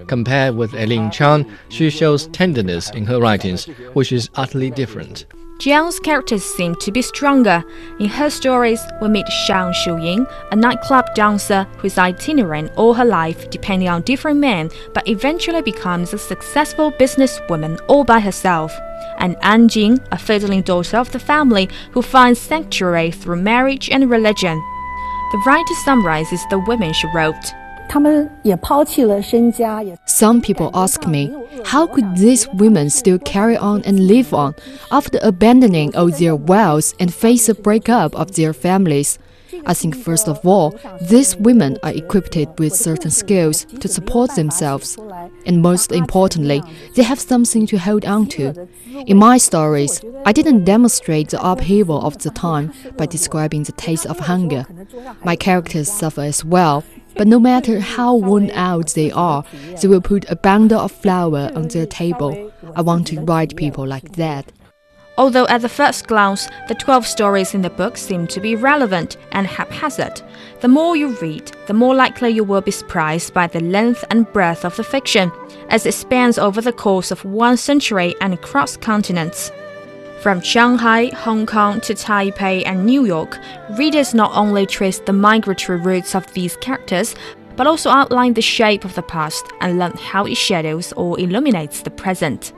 Compared 0.06 0.56
with 0.56 0.74
Eileen 0.74 1.10
Chang, 1.10 1.50
she 1.68 1.90
shows 1.90 2.28
tenderness 2.28 2.90
in 2.90 3.06
her 3.06 3.20
writings, 3.20 3.66
which 3.94 4.12
is 4.12 4.30
utterly 4.34 4.70
different. 4.70 5.26
Jiang's 5.60 6.00
characters 6.00 6.42
seem 6.42 6.74
to 6.76 6.90
be 6.90 7.02
stronger. 7.02 7.62
In 7.98 8.08
her 8.08 8.30
stories, 8.30 8.80
we 9.02 9.08
meet 9.08 9.28
Shang 9.28 9.74
Shuying, 9.74 10.26
a 10.50 10.56
nightclub 10.56 11.14
dancer 11.14 11.64
who 11.76 11.86
is 11.86 11.98
itinerant 11.98 12.72
all 12.76 12.94
her 12.94 13.04
life, 13.04 13.50
depending 13.50 13.90
on 13.90 14.00
different 14.00 14.40
men, 14.40 14.70
but 14.94 15.06
eventually 15.06 15.60
becomes 15.60 16.14
a 16.14 16.18
successful 16.18 16.92
businesswoman 16.92 17.78
all 17.88 18.04
by 18.04 18.20
herself. 18.20 18.72
And 19.18 19.36
An 19.42 19.68
Jing, 19.68 20.00
a 20.10 20.16
fiddling 20.16 20.62
daughter 20.62 20.96
of 20.96 21.12
the 21.12 21.18
family 21.18 21.68
who 21.90 22.00
finds 22.00 22.40
sanctuary 22.40 23.10
through 23.10 23.42
marriage 23.42 23.90
and 23.90 24.08
religion. 24.08 24.56
The 25.32 25.42
writer 25.44 25.74
summarizes 25.84 26.40
the 26.48 26.58
women 26.60 26.94
she 26.94 27.06
wrote. 27.14 27.52
Some 30.06 30.40
people 30.40 30.70
ask 30.74 31.06
me, 31.08 31.34
how 31.64 31.88
could 31.88 32.16
these 32.16 32.46
women 32.54 32.88
still 32.88 33.18
carry 33.18 33.56
on 33.56 33.82
and 33.82 34.06
live 34.06 34.32
on 34.32 34.54
after 34.92 35.18
abandoning 35.22 35.96
all 35.96 36.08
their 36.10 36.36
wealth 36.36 36.94
and 37.00 37.12
face 37.12 37.48
a 37.48 37.54
breakup 37.54 38.14
of 38.14 38.36
their 38.36 38.52
families? 38.52 39.18
I 39.66 39.74
think, 39.74 39.96
first 39.96 40.28
of 40.28 40.46
all, 40.46 40.78
these 41.00 41.36
women 41.36 41.78
are 41.82 41.90
equipped 41.92 42.36
with 42.58 42.74
certain 42.74 43.10
skills 43.10 43.64
to 43.80 43.88
support 43.88 44.34
themselves. 44.36 44.96
And 45.44 45.60
most 45.60 45.92
importantly, 45.92 46.62
they 46.94 47.02
have 47.02 47.20
something 47.20 47.66
to 47.66 47.76
hold 47.76 48.04
on 48.04 48.26
to. 48.28 48.68
In 49.06 49.16
my 49.16 49.36
stories, 49.38 50.00
I 50.24 50.32
didn't 50.32 50.64
demonstrate 50.64 51.30
the 51.30 51.44
upheaval 51.44 52.00
of 52.00 52.18
the 52.18 52.30
time 52.30 52.72
by 52.96 53.06
describing 53.06 53.64
the 53.64 53.72
taste 53.72 54.06
of 54.06 54.20
hunger. 54.20 54.64
My 55.24 55.36
characters 55.36 55.90
suffer 55.90 56.22
as 56.22 56.44
well, 56.44 56.84
but 57.16 57.26
no 57.26 57.38
matter 57.38 57.80
how 57.80 58.14
worn 58.16 58.50
out 58.52 58.88
they 58.94 59.10
are, 59.10 59.44
they 59.80 59.88
will 59.88 60.00
put 60.00 60.30
a 60.30 60.36
bundle 60.36 60.80
of 60.80 60.92
flour 60.92 61.50
on 61.54 61.68
their 61.68 61.86
table. 61.86 62.52
I 62.76 62.82
want 62.82 63.06
to 63.08 63.20
write 63.20 63.56
people 63.56 63.86
like 63.86 64.12
that. 64.12 64.52
Although 65.18 65.46
at 65.48 65.60
the 65.60 65.68
first 65.68 66.06
glance, 66.06 66.48
the 66.68 66.74
12 66.74 67.06
stories 67.06 67.52
in 67.52 67.60
the 67.60 67.68
book 67.68 67.98
seem 67.98 68.26
to 68.28 68.40
be 68.40 68.56
relevant 68.56 69.18
and 69.32 69.46
haphazard, 69.46 70.22
the 70.60 70.68
more 70.68 70.96
you 70.96 71.08
read, 71.20 71.52
the 71.66 71.74
more 71.74 71.94
likely 71.94 72.30
you 72.30 72.42
will 72.42 72.62
be 72.62 72.70
surprised 72.70 73.34
by 73.34 73.46
the 73.46 73.60
length 73.60 74.02
and 74.08 74.32
breadth 74.32 74.64
of 74.64 74.76
the 74.76 74.84
fiction, 74.84 75.30
as 75.68 75.84
it 75.84 75.92
spans 75.92 76.38
over 76.38 76.62
the 76.62 76.72
course 76.72 77.10
of 77.10 77.22
one 77.24 77.58
century 77.58 78.14
and 78.22 78.32
across 78.32 78.78
continents. 78.78 79.52
From 80.21 80.41
Shanghai, 80.41 81.11
Hong 81.13 81.45
Kong 81.45 81.81
to 81.81 81.93
Taipei 81.93 82.63
and 82.65 82.85
New 82.85 83.05
York, 83.05 83.37
readers 83.77 84.13
not 84.13 84.31
only 84.33 84.65
trace 84.65 84.99
the 84.99 85.13
migratory 85.13 85.77
routes 85.77 86.15
of 86.15 86.25
these 86.33 86.55
characters, 86.57 87.13
but 87.55 87.67
also 87.67 87.89
outline 87.89 88.33
the 88.33 88.41
shape 88.41 88.85
of 88.85 88.95
the 88.95 89.03
past 89.03 89.45
and 89.61 89.77
learn 89.77 89.93
how 89.97 90.25
it 90.25 90.35
shadows 90.35 90.93
or 90.93 91.19
illuminates 91.19 91.81
the 91.81 91.91
present. 91.91 92.53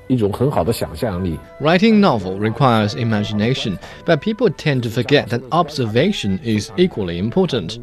Writing 1.59 1.99
novel 1.99 2.39
requires 2.39 2.93
imagination, 2.93 3.79
but 4.05 4.21
people 4.21 4.49
tend 4.49 4.83
to 4.83 4.89
forget 4.89 5.29
that 5.29 5.43
observation 5.51 6.39
is 6.43 6.71
equally 6.77 7.17
important. 7.17 7.79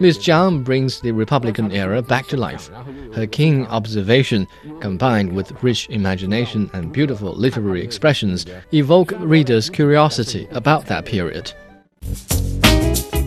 Ms. 0.00 0.18
Jiang 0.18 0.64
brings 0.64 1.00
the 1.00 1.12
Republican 1.12 1.70
era 1.72 2.00
back 2.02 2.26
to 2.28 2.36
life. 2.36 2.70
Her 3.14 3.26
keen 3.26 3.66
observation, 3.66 4.46
combined 4.80 5.32
with 5.32 5.62
rich 5.62 5.88
imagination 5.90 6.70
and 6.72 6.92
beautiful 6.92 7.34
literary 7.34 7.82
expressions, 7.82 8.46
evoke 8.72 9.12
readers' 9.18 9.68
curiosity 9.68 10.48
about 10.52 10.86
that 10.86 11.04
period. 11.04 11.52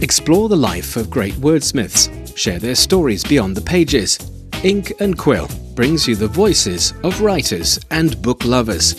Explore 0.02 0.50
the 0.50 0.58
life 0.58 0.98
of 0.98 1.12
great 1.12 1.36
wordsmiths, 1.36 2.36
share 2.36 2.58
their 2.58 2.76
stories 2.76 3.24
beyond 3.24 3.56
the 3.56 3.62
pages. 3.62 4.18
Ink 4.64 4.94
and 5.00 5.18
Quill 5.18 5.50
brings 5.74 6.08
you 6.08 6.16
the 6.16 6.28
voices 6.28 6.94
of 7.04 7.20
writers 7.22 7.80
and 7.90 8.22
book 8.22 8.46
lovers. 8.46 8.94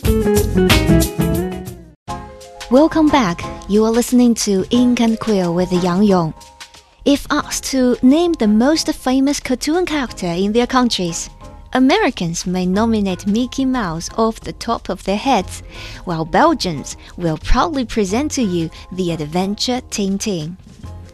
Welcome 2.69 3.09
back. 3.09 3.41
You 3.69 3.85
are 3.85 3.93
listening 3.93 4.35
to 4.47 4.65
Ink 4.73 5.01
and 5.01 5.21
Quill 5.21 5.55
with 5.55 5.73
Yang 5.73 6.03
Yong. 6.03 6.35
If 7.05 7.29
asked 7.31 7.63
to 7.71 7.97
name 8.03 8.33
the 8.33 8.49
most 8.49 8.93
famous 8.93 9.39
cartoon 9.39 9.87
character 9.87 10.27
in 10.27 10.51
their 10.51 10.67
countries, 10.67 11.31
Americans 11.75 12.45
may 12.45 12.67
nominate 12.67 13.29
Mickey 13.29 13.65
Mouse 13.65 14.11
off 14.19 14.41
the 14.41 14.55
top 14.55 14.89
of 14.89 15.05
their 15.05 15.17
heads, 15.17 15.63
while 16.05 16.25
Belgians 16.25 16.97
will 17.17 17.39
proudly 17.39 17.85
present 17.85 18.33
to 18.33 18.43
you 18.43 18.69
the 18.91 19.13
adventure 19.13 19.81
Tintin. 19.91 20.57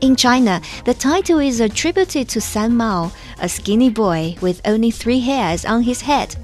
In 0.00 0.14
China, 0.14 0.60
the 0.84 0.94
title 0.94 1.40
is 1.40 1.58
attributed 1.58 2.28
to 2.28 2.40
San 2.40 2.76
Mao, 2.76 3.10
a 3.40 3.48
skinny 3.48 3.90
boy 3.90 4.36
with 4.40 4.60
only 4.64 4.92
three 4.92 5.18
hairs 5.18 5.64
on 5.64 5.82
his 5.82 6.02
head. 6.02 6.36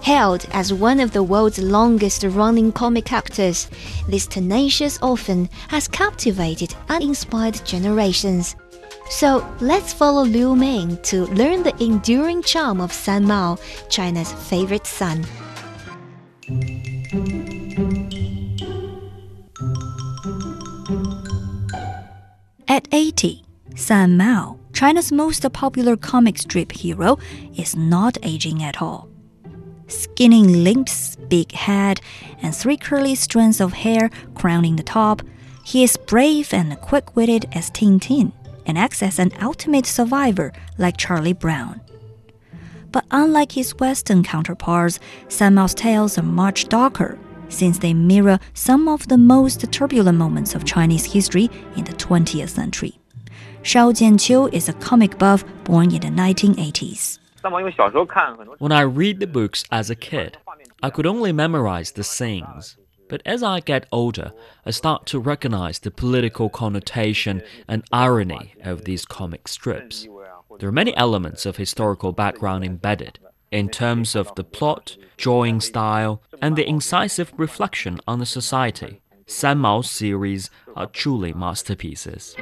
Hailed 0.00 0.46
as 0.52 0.72
one 0.72 0.98
of 0.98 1.12
the 1.12 1.22
world's 1.22 1.58
longest 1.58 2.24
running 2.24 2.72
comic 2.72 3.12
actors, 3.12 3.68
this 4.08 4.26
tenacious 4.26 4.98
orphan 5.02 5.50
has 5.68 5.88
captivated 5.88 6.74
and 6.88 7.04
inspired 7.04 7.60
generations. 7.66 8.56
So 9.10 9.46
let's 9.60 9.92
follow 9.92 10.24
Liu 10.24 10.56
Ming 10.56 10.96
to 11.02 11.26
learn 11.26 11.62
the 11.62 11.76
enduring 11.84 12.42
charm 12.42 12.80
of 12.80 12.94
San 12.94 13.26
Mao, 13.26 13.58
China's 13.90 14.32
favorite 14.32 14.86
son. 14.86 15.26
At 22.72 22.88
80, 22.90 23.44
San 23.76 24.16
Mao, 24.16 24.58
China's 24.72 25.12
most 25.12 25.44
popular 25.52 25.94
comic 25.94 26.38
strip 26.38 26.72
hero, 26.72 27.18
is 27.54 27.76
not 27.76 28.16
aging 28.22 28.62
at 28.62 28.80
all. 28.80 29.10
Skinny 29.88 30.44
lips, 30.44 31.16
big 31.28 31.52
head, 31.52 32.00
and 32.40 32.56
three 32.56 32.78
curly 32.78 33.14
strands 33.14 33.60
of 33.60 33.74
hair 33.74 34.08
crowning 34.34 34.76
the 34.76 34.82
top, 34.82 35.20
he 35.66 35.84
is 35.84 35.98
brave 35.98 36.54
and 36.54 36.80
quick 36.80 37.14
witted 37.14 37.46
as 37.52 37.70
Tintin 37.70 38.32
and 38.64 38.78
acts 38.78 39.02
as 39.02 39.18
an 39.18 39.32
ultimate 39.42 39.84
survivor 39.84 40.50
like 40.78 40.96
Charlie 40.96 41.34
Brown. 41.34 41.78
But 42.90 43.04
unlike 43.10 43.52
his 43.52 43.78
Western 43.78 44.22
counterparts, 44.22 44.98
San 45.28 45.56
Mao's 45.56 45.74
tales 45.74 46.16
are 46.16 46.22
much 46.22 46.70
darker 46.70 47.18
since 47.52 47.78
they 47.78 47.94
mirror 47.94 48.38
some 48.54 48.88
of 48.88 49.06
the 49.08 49.18
most 49.18 49.70
turbulent 49.72 50.18
moments 50.18 50.54
of 50.54 50.64
Chinese 50.64 51.04
history 51.04 51.48
in 51.76 51.84
the 51.84 51.92
20th 51.92 52.48
century. 52.48 52.98
Shao 53.62 53.92
Jianqiu 53.92 54.52
is 54.52 54.68
a 54.68 54.72
comic 54.72 55.18
buff 55.18 55.44
born 55.64 55.94
in 55.94 56.00
the 56.00 56.08
1980s. 56.08 57.18
When 58.58 58.72
I 58.72 58.80
read 58.82 59.20
the 59.20 59.26
books 59.26 59.64
as 59.70 59.90
a 59.90 59.96
kid, 59.96 60.38
I 60.82 60.90
could 60.90 61.06
only 61.06 61.32
memorize 61.32 61.92
the 61.92 62.04
scenes. 62.04 62.76
But 63.08 63.20
as 63.26 63.42
I 63.42 63.60
get 63.60 63.86
older, 63.92 64.32
I 64.64 64.70
start 64.70 65.06
to 65.06 65.18
recognize 65.18 65.78
the 65.80 65.90
political 65.90 66.48
connotation 66.48 67.42
and 67.68 67.84
irony 67.92 68.54
of 68.64 68.84
these 68.84 69.04
comic 69.04 69.48
strips. 69.48 70.08
There 70.58 70.68
are 70.68 70.72
many 70.72 70.96
elements 70.96 71.44
of 71.44 71.56
historical 71.56 72.12
background 72.12 72.64
embedded, 72.64 73.18
in 73.52 73.68
terms 73.68 74.16
of 74.16 74.34
the 74.34 74.42
plot, 74.42 74.96
drawing 75.16 75.60
style, 75.60 76.20
and 76.40 76.56
the 76.56 76.68
incisive 76.68 77.32
reflection 77.36 78.00
on 78.08 78.18
the 78.18 78.26
society. 78.26 79.00
San 79.26 79.58
Mao's 79.58 79.90
series 79.90 80.50
are 80.74 80.86
truly 80.86 81.32
masterpieces. 81.32 82.34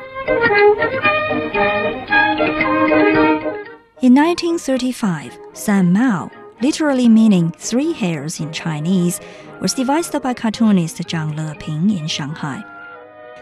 In 4.02 4.14
1935, 4.14 5.38
San 5.52 5.93
Mao, 5.93 6.31
literally 6.62 7.09
meaning 7.09 7.50
three 7.52 7.93
hairs 7.93 8.40
in 8.40 8.52
Chinese, 8.52 9.21
was 9.61 9.75
devised 9.75 10.21
by 10.23 10.33
cartoonist 10.33 10.97
Zhang 11.02 11.37
Leping 11.37 11.90
in 11.90 12.07
Shanghai. 12.07 12.64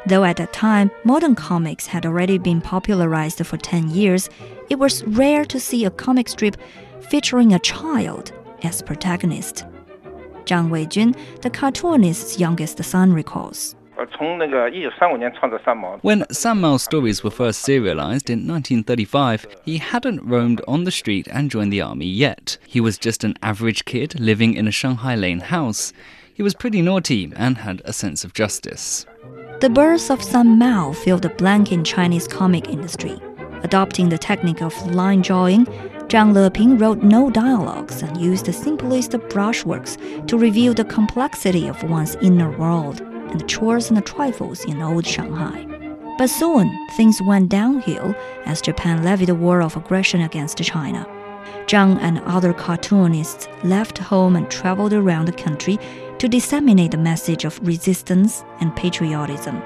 Though 0.07 0.25
at 0.25 0.37
that 0.39 0.53
time 0.53 0.91
modern 1.05 1.35
comics 1.35 1.87
had 1.87 2.07
already 2.07 2.39
been 2.39 2.61
popularized 2.61 3.45
for 3.47 3.57
10 3.57 3.91
years, 3.91 4.29
it 4.69 4.79
was 4.79 5.05
rare 5.05 5.45
to 5.45 5.61
see 5.61 5.85
a 5.85 5.91
comic 5.91 6.29
strip 6.29 6.57
featuring 7.02 7.55
a 7.55 7.59
child 7.59 8.33
as 8.62 8.83
protagonist. 8.83 9.64
Zhang 10.45 10.71
Weijun, 10.71 11.17
the 11.43 11.50
cartoonist's 11.50 12.38
youngest 12.40 12.83
son, 12.83 13.12
recalls. 13.12 13.75
When 16.02 16.25
San 16.31 16.61
Mao's 16.61 16.83
stories 16.85 17.25
were 17.25 17.31
first 17.31 17.62
serialized 17.62 18.31
in 18.31 18.47
1935, 18.47 19.47
he 19.64 19.78
hadn't 19.78 20.25
roamed 20.25 20.61
on 20.69 20.85
the 20.85 20.93
street 20.93 21.26
and 21.31 21.50
joined 21.50 21.73
the 21.73 21.81
army 21.81 22.07
yet. 22.07 22.59
He 22.67 22.81
was 22.81 22.97
just 22.97 23.25
an 23.25 23.35
average 23.43 23.85
kid 23.85 24.19
living 24.21 24.55
in 24.55 24.69
a 24.69 24.73
Shanghai 24.73 25.17
Lane 25.17 25.40
house. 25.40 25.93
He 26.33 26.45
was 26.45 26.55
pretty 26.55 26.81
naughty 26.81 27.33
and 27.35 27.59
had 27.59 27.83
a 27.85 27.93
sense 27.93 28.25
of 28.25 28.35
justice. 28.35 29.05
The 29.61 29.69
birth 29.69 30.11
of 30.11 30.23
San 30.23 30.59
Mao 30.59 30.93
filled 30.93 31.25
a 31.25 31.31
blank 31.31 31.73
in 31.73 31.83
Chinese 31.83 32.28
comic 32.28 32.69
industry. 32.69 33.21
Adopting 33.64 34.09
the 34.09 34.19
technique 34.19 34.62
of 34.62 34.75
line 34.95 35.23
drawing, 35.23 35.67
Zhang 36.09 36.33
Leping 36.33 36.79
wrote 36.79 37.03
no 37.03 37.29
dialogues 37.29 38.00
and 38.00 38.19
used 38.19 38.47
the 38.47 38.53
simplest 38.53 39.11
brushworks 39.29 39.99
to 40.27 40.38
reveal 40.38 40.73
the 40.73 40.85
complexity 40.85 41.69
of 41.69 41.83
one's 41.83 42.17
inner 42.23 42.50
world 42.57 43.03
and 43.03 43.38
the 43.38 43.45
chores 43.45 43.91
and 43.91 43.97
the 43.99 44.00
trifles 44.00 44.65
in 44.65 44.81
old 44.81 45.07
Shanghai. 45.07 45.67
But 46.17 46.31
soon, 46.31 46.75
things 46.97 47.21
went 47.21 47.50
downhill 47.50 48.15
as 48.47 48.62
Japan 48.62 49.05
levied 49.05 49.29
a 49.29 49.35
war 49.35 49.61
of 49.61 49.77
aggression 49.77 50.23
against 50.23 50.57
China. 50.57 51.07
Zhang 51.67 51.99
and 52.00 52.21
other 52.21 52.55
cartoonists 52.55 53.47
left 53.62 53.99
home 53.99 54.35
and 54.35 54.50
traveled 54.50 54.95
around 54.95 55.27
the 55.27 55.33
country 55.33 55.79
to 56.21 56.27
disseminate 56.27 56.93
the 56.93 56.97
message 56.97 57.45
of 57.45 57.61
resistance 57.62 58.45
and 58.61 58.75
patriotism. 58.75 59.61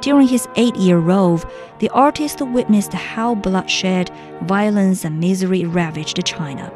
During 0.00 0.28
his 0.28 0.48
eight 0.56 0.76
year 0.76 0.98
rove, 0.98 1.44
the 1.78 1.90
artist 1.90 2.40
witnessed 2.40 2.92
how 2.94 3.34
bloodshed, 3.34 4.10
violence, 4.42 5.04
and 5.04 5.20
misery 5.20 5.64
ravaged 5.64 6.24
China. 6.24 6.72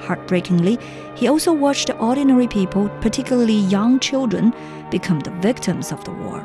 Heartbreakingly, 0.00 0.78
he 1.14 1.28
also 1.28 1.52
watched 1.52 1.90
ordinary 2.00 2.48
people, 2.48 2.88
particularly 3.00 3.54
young 3.54 4.00
children, 4.00 4.52
become 4.90 5.20
the 5.20 5.30
victims 5.40 5.92
of 5.92 6.04
the 6.04 6.12
war. 6.12 6.44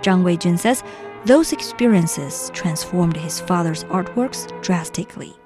Zhang 0.00 0.22
Weijun 0.22 0.58
says, 0.58 0.82
Those 1.26 1.52
experiences 1.52 2.50
transformed 2.54 3.16
his 3.16 3.40
father's 3.40 3.84
artworks 3.84 4.48
drastically. 4.62 5.39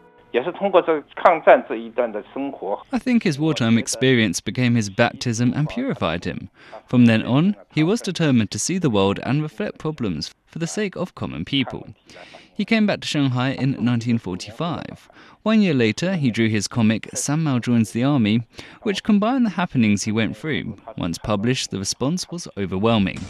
I 2.93 2.99
think 2.99 3.23
his 3.23 3.39
wartime 3.39 3.79
experience 3.79 4.41
became 4.41 4.75
his 4.75 4.91
baptism 4.91 5.53
and 5.55 5.69
purified 5.69 6.25
him. 6.25 6.51
From 6.89 7.07
then 7.07 7.23
on, 7.23 7.55
he 7.73 7.85
was 7.85 8.01
determined 8.01 8.51
to 8.51 8.59
see 8.59 8.79
the 8.79 8.91
world 8.91 9.21
and 9.23 9.43
reflect 9.43 9.79
problems 9.79 10.35
for 10.47 10.59
the 10.59 10.67
sake 10.67 10.97
of 10.97 11.15
common 11.15 11.45
people. 11.45 11.87
He 12.53 12.65
came 12.65 12.85
back 12.85 13.01
to 13.03 13.07
Shanghai 13.07 13.51
in 13.51 13.75
1945. 13.75 15.09
One 15.45 15.63
year 15.63 15.73
later, 15.73 16.17
he 16.17 16.33
drew 16.33 16.49
his 16.49 16.67
comic 16.67 17.11
San 17.15 17.45
Mao 17.45 17.61
Joins 17.61 17.93
the 17.93 18.03
Army, 18.03 18.43
which 18.83 19.05
combined 19.05 19.47
the 19.47 19.51
happenings 19.51 20.03
he 20.03 20.11
went 20.11 20.37
through. 20.37 20.77
Once 20.97 21.17
published, 21.17 21.71
the 21.71 21.79
response 21.79 22.29
was 22.33 22.49
overwhelming. 22.57 23.21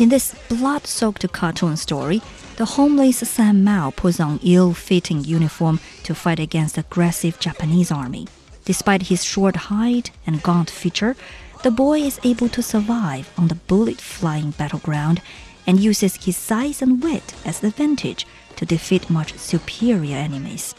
In 0.00 0.08
this 0.08 0.34
blood 0.48 0.88
soaked 0.88 1.30
cartoon 1.30 1.76
story, 1.76 2.20
the 2.56 2.64
homeless 2.64 3.18
San 3.18 3.62
Mao 3.62 3.90
puts 3.90 4.18
on 4.18 4.40
ill 4.42 4.74
fitting 4.74 5.22
uniform 5.22 5.78
to 6.02 6.16
fight 6.16 6.40
against 6.40 6.76
aggressive 6.76 7.38
Japanese 7.38 7.92
army. 7.92 8.26
Despite 8.64 9.02
his 9.02 9.22
short 9.22 9.54
height 9.54 10.10
and 10.26 10.42
gaunt 10.42 10.68
feature, 10.68 11.14
the 11.62 11.70
boy 11.70 12.00
is 12.00 12.18
able 12.24 12.48
to 12.48 12.62
survive 12.62 13.30
on 13.38 13.46
the 13.46 13.54
bullet 13.54 14.00
flying 14.00 14.50
battleground 14.50 15.22
and 15.64 15.78
uses 15.78 16.16
his 16.16 16.36
size 16.36 16.82
and 16.82 17.00
wit 17.00 17.32
as 17.44 17.62
advantage 17.62 18.26
to 18.56 18.66
defeat 18.66 19.08
much 19.08 19.38
superior 19.38 20.16
enemies. 20.16 20.74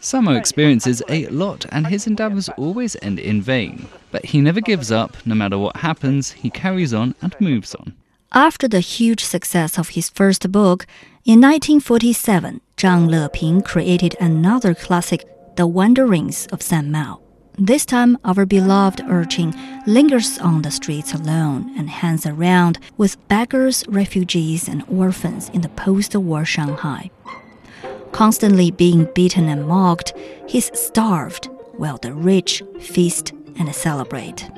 San 0.00 0.24
Mao 0.24 0.32
experiences 0.32 1.02
a 1.08 1.26
lot, 1.28 1.66
and 1.70 1.86
his 1.86 2.06
endeavors 2.06 2.48
always 2.56 2.96
end 3.02 3.18
in 3.18 3.40
vain. 3.42 3.86
But 4.10 4.24
he 4.24 4.40
never 4.40 4.60
gives 4.60 4.90
up, 4.90 5.16
no 5.24 5.34
matter 5.34 5.58
what 5.58 5.76
happens, 5.76 6.32
he 6.32 6.50
carries 6.50 6.92
on 6.92 7.14
and 7.22 7.34
moves 7.40 7.74
on. 7.74 7.94
After 8.32 8.66
the 8.66 8.80
huge 8.80 9.24
success 9.24 9.78
of 9.78 9.90
his 9.90 10.10
first 10.10 10.50
book, 10.50 10.86
in 11.24 11.40
1947, 11.40 12.60
Zhang 12.76 13.08
Leping 13.08 13.62
created 13.62 14.16
another 14.20 14.74
classic, 14.74 15.24
The 15.56 15.66
Wanderings 15.66 16.48
of 16.48 16.60
San 16.60 16.90
Mao. 16.90 17.23
This 17.58 17.86
time, 17.86 18.18
our 18.24 18.44
beloved 18.44 19.00
urchin 19.08 19.54
lingers 19.86 20.38
on 20.38 20.62
the 20.62 20.72
streets 20.72 21.14
alone 21.14 21.72
and 21.78 21.88
hangs 21.88 22.26
around 22.26 22.80
with 22.96 23.16
beggars, 23.28 23.84
refugees, 23.86 24.66
and 24.66 24.82
orphans 24.88 25.50
in 25.50 25.60
the 25.60 25.68
post 25.68 26.16
war 26.16 26.44
Shanghai. 26.44 27.10
Constantly 28.10 28.72
being 28.72 29.08
beaten 29.14 29.48
and 29.48 29.68
mocked, 29.68 30.14
he's 30.48 30.76
starved 30.76 31.48
while 31.76 31.98
the 31.98 32.12
rich 32.12 32.60
feast 32.80 33.32
and 33.56 33.72
celebrate. 33.72 34.50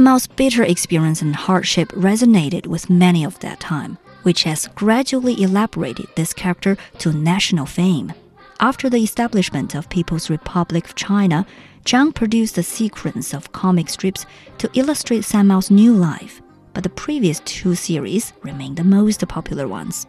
Mao's 0.00 0.26
bitter 0.26 0.62
experience 0.62 1.20
and 1.20 1.36
hardship 1.36 1.88
resonated 1.88 2.66
with 2.66 2.88
many 2.88 3.24
of 3.24 3.38
that 3.40 3.60
time, 3.60 3.98
which 4.22 4.44
has 4.44 4.68
gradually 4.74 5.42
elaborated 5.42 6.06
this 6.16 6.32
character 6.32 6.76
to 6.98 7.12
national 7.12 7.66
fame. 7.66 8.12
After 8.60 8.88
the 8.88 9.02
establishment 9.02 9.74
of 9.74 9.88
People's 9.90 10.30
Republic 10.30 10.86
of 10.86 10.94
China, 10.94 11.44
Zhang 11.84 12.14
produced 12.14 12.56
a 12.58 12.62
sequence 12.62 13.34
of 13.34 13.52
comic 13.52 13.90
strips 13.90 14.24
to 14.58 14.70
illustrate 14.74 15.26
Mao's 15.34 15.70
new 15.70 15.92
life, 15.92 16.40
but 16.72 16.84
the 16.84 16.88
previous 16.88 17.40
two 17.40 17.74
series 17.74 18.32
remain 18.42 18.76
the 18.76 18.84
most 18.84 19.26
popular 19.28 19.66
ones. 19.66 20.06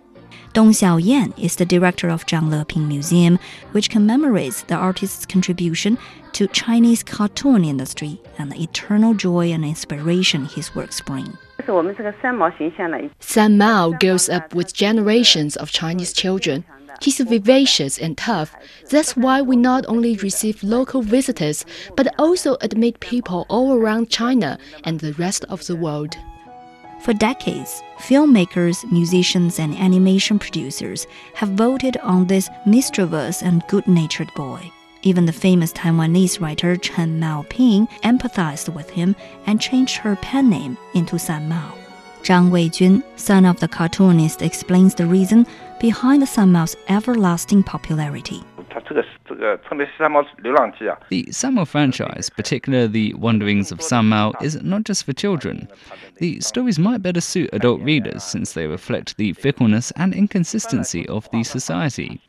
Dong 0.54 0.70
Xiaoyan 0.70 1.34
is 1.36 1.56
the 1.56 1.66
director 1.66 2.10
of 2.10 2.28
Zhang 2.28 2.52
Leping 2.52 2.88
Museum, 2.88 3.40
which 3.72 3.90
commemorates 3.90 4.62
the 4.62 4.76
artist's 4.76 5.26
contribution 5.26 5.98
to 6.34 6.46
Chinese 6.46 7.02
cartoon 7.02 7.66
industry 7.66 8.22
and 8.38 8.52
the 8.52 8.62
eternal 8.62 9.16
joy 9.16 9.52
and 9.52 9.66
inspiration 9.66 10.46
his 10.46 10.76
works 10.76 11.02
bring. 11.02 11.36
San 13.20 13.58
Mao 13.58 13.92
grows 14.00 14.30
up 14.30 14.54
with 14.54 14.76
generations 14.76 15.56
of 15.56 15.72
Chinese 15.72 16.14
children. 16.14 16.64
He's 17.02 17.18
vivacious 17.18 17.98
and 17.98 18.16
tough. 18.16 18.56
That's 18.92 19.18
why 19.18 19.42
we 19.42 19.56
not 19.56 19.86
only 19.88 20.18
receive 20.18 20.62
local 20.62 21.02
visitors, 21.02 21.66
but 21.96 22.14
also 22.20 22.58
admit 22.62 23.00
people 23.00 23.48
all 23.50 23.74
around 23.74 24.12
China 24.12 24.60
and 24.84 25.00
the 25.00 25.14
rest 25.14 25.46
of 25.46 25.66
the 25.66 25.76
world. 25.76 26.16
For 27.04 27.14
decades, 27.14 27.84
filmmakers, 27.98 28.89
musicians, 28.89 29.60
and 29.60 29.76
animation 29.76 30.39
producers 30.39 31.06
have 31.34 31.50
voted 31.50 31.98
on 31.98 32.28
this 32.28 32.50
mischievous 32.66 33.44
and 33.44 33.62
good 33.68 33.86
natured 33.88 34.34
boy. 34.36 34.72
Even 35.02 35.26
the 35.26 35.34
famous 35.34 35.74
Taiwanese 35.74 36.39
writer 36.39 36.78
Chen 36.78 37.20
Mao 37.20 37.46
Ping 37.50 37.88
empathized 38.06 38.74
with 38.74 38.89
him 38.89 39.18
and 39.46 39.60
changed 39.60 39.98
her 39.98 40.16
pen 40.16 40.50
name 40.50 40.78
into 40.94 41.20
San 41.20 41.50
Mao. 41.50 41.74
Zhang 42.22 42.50
Weijun, 42.52 43.04
son 43.18 43.46
of 43.46 43.60
the 43.60 43.68
cartoonist, 43.68 44.42
explains 44.42 44.96
the 44.96 45.06
reason 45.06 45.46
behind 45.82 46.26
San 46.30 46.54
Mao's 46.54 46.78
everlasting 46.88 47.63
popularity. 47.63 48.42
The 51.10 51.32
San 51.32 51.54
Mao 51.56 51.66
franchise, 51.66 52.30
particularly 52.30 52.88
the 52.88 53.14
Wanderings 53.14 53.72
of 53.72 53.82
San 53.82 54.06
Mao, 54.10 54.34
is 54.42 54.62
not 54.62 54.84
just 54.84 55.04
for 55.06 55.14
children. 55.14 55.68
The 56.18 56.40
stories 56.42 56.80
might 56.80 57.02
better 57.02 57.22
suit 57.22 57.50
adult 57.54 57.82
readers 57.82 58.24
since 58.24 58.54
they 58.54 58.68
reflect 58.68 59.18
the 59.18 59.34
fickleness 59.34 59.92
and 59.96 60.14
inconsistency 60.14 61.08
of 61.08 61.30
the 61.32 61.44
society. 61.44 62.22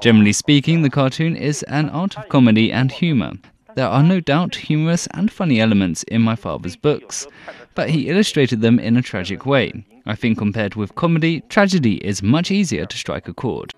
Generally 0.00 0.32
speaking, 0.32 0.82
the 0.82 0.90
cartoon 0.90 1.36
is 1.36 1.62
an 1.64 1.90
art 1.90 2.16
of 2.16 2.28
comedy 2.28 2.72
and 2.72 2.90
humor. 2.90 3.32
There 3.76 3.86
are 3.86 4.02
no 4.02 4.20
doubt 4.20 4.56
humorous 4.56 5.06
and 5.14 5.30
funny 5.30 5.60
elements 5.60 6.02
in 6.04 6.22
my 6.22 6.34
father's 6.34 6.74
books, 6.74 7.26
but 7.74 7.90
he 7.90 8.08
illustrated 8.08 8.62
them 8.62 8.78
in 8.78 8.96
a 8.96 9.02
tragic 9.02 9.46
way. 9.46 9.84
I 10.06 10.14
think 10.16 10.38
compared 10.38 10.74
with 10.74 10.94
comedy, 10.96 11.42
tragedy 11.48 11.96
is 11.96 12.22
much 12.22 12.50
easier 12.50 12.86
to 12.86 12.96
strike 12.96 13.28
a 13.28 13.34
chord. 13.34 13.72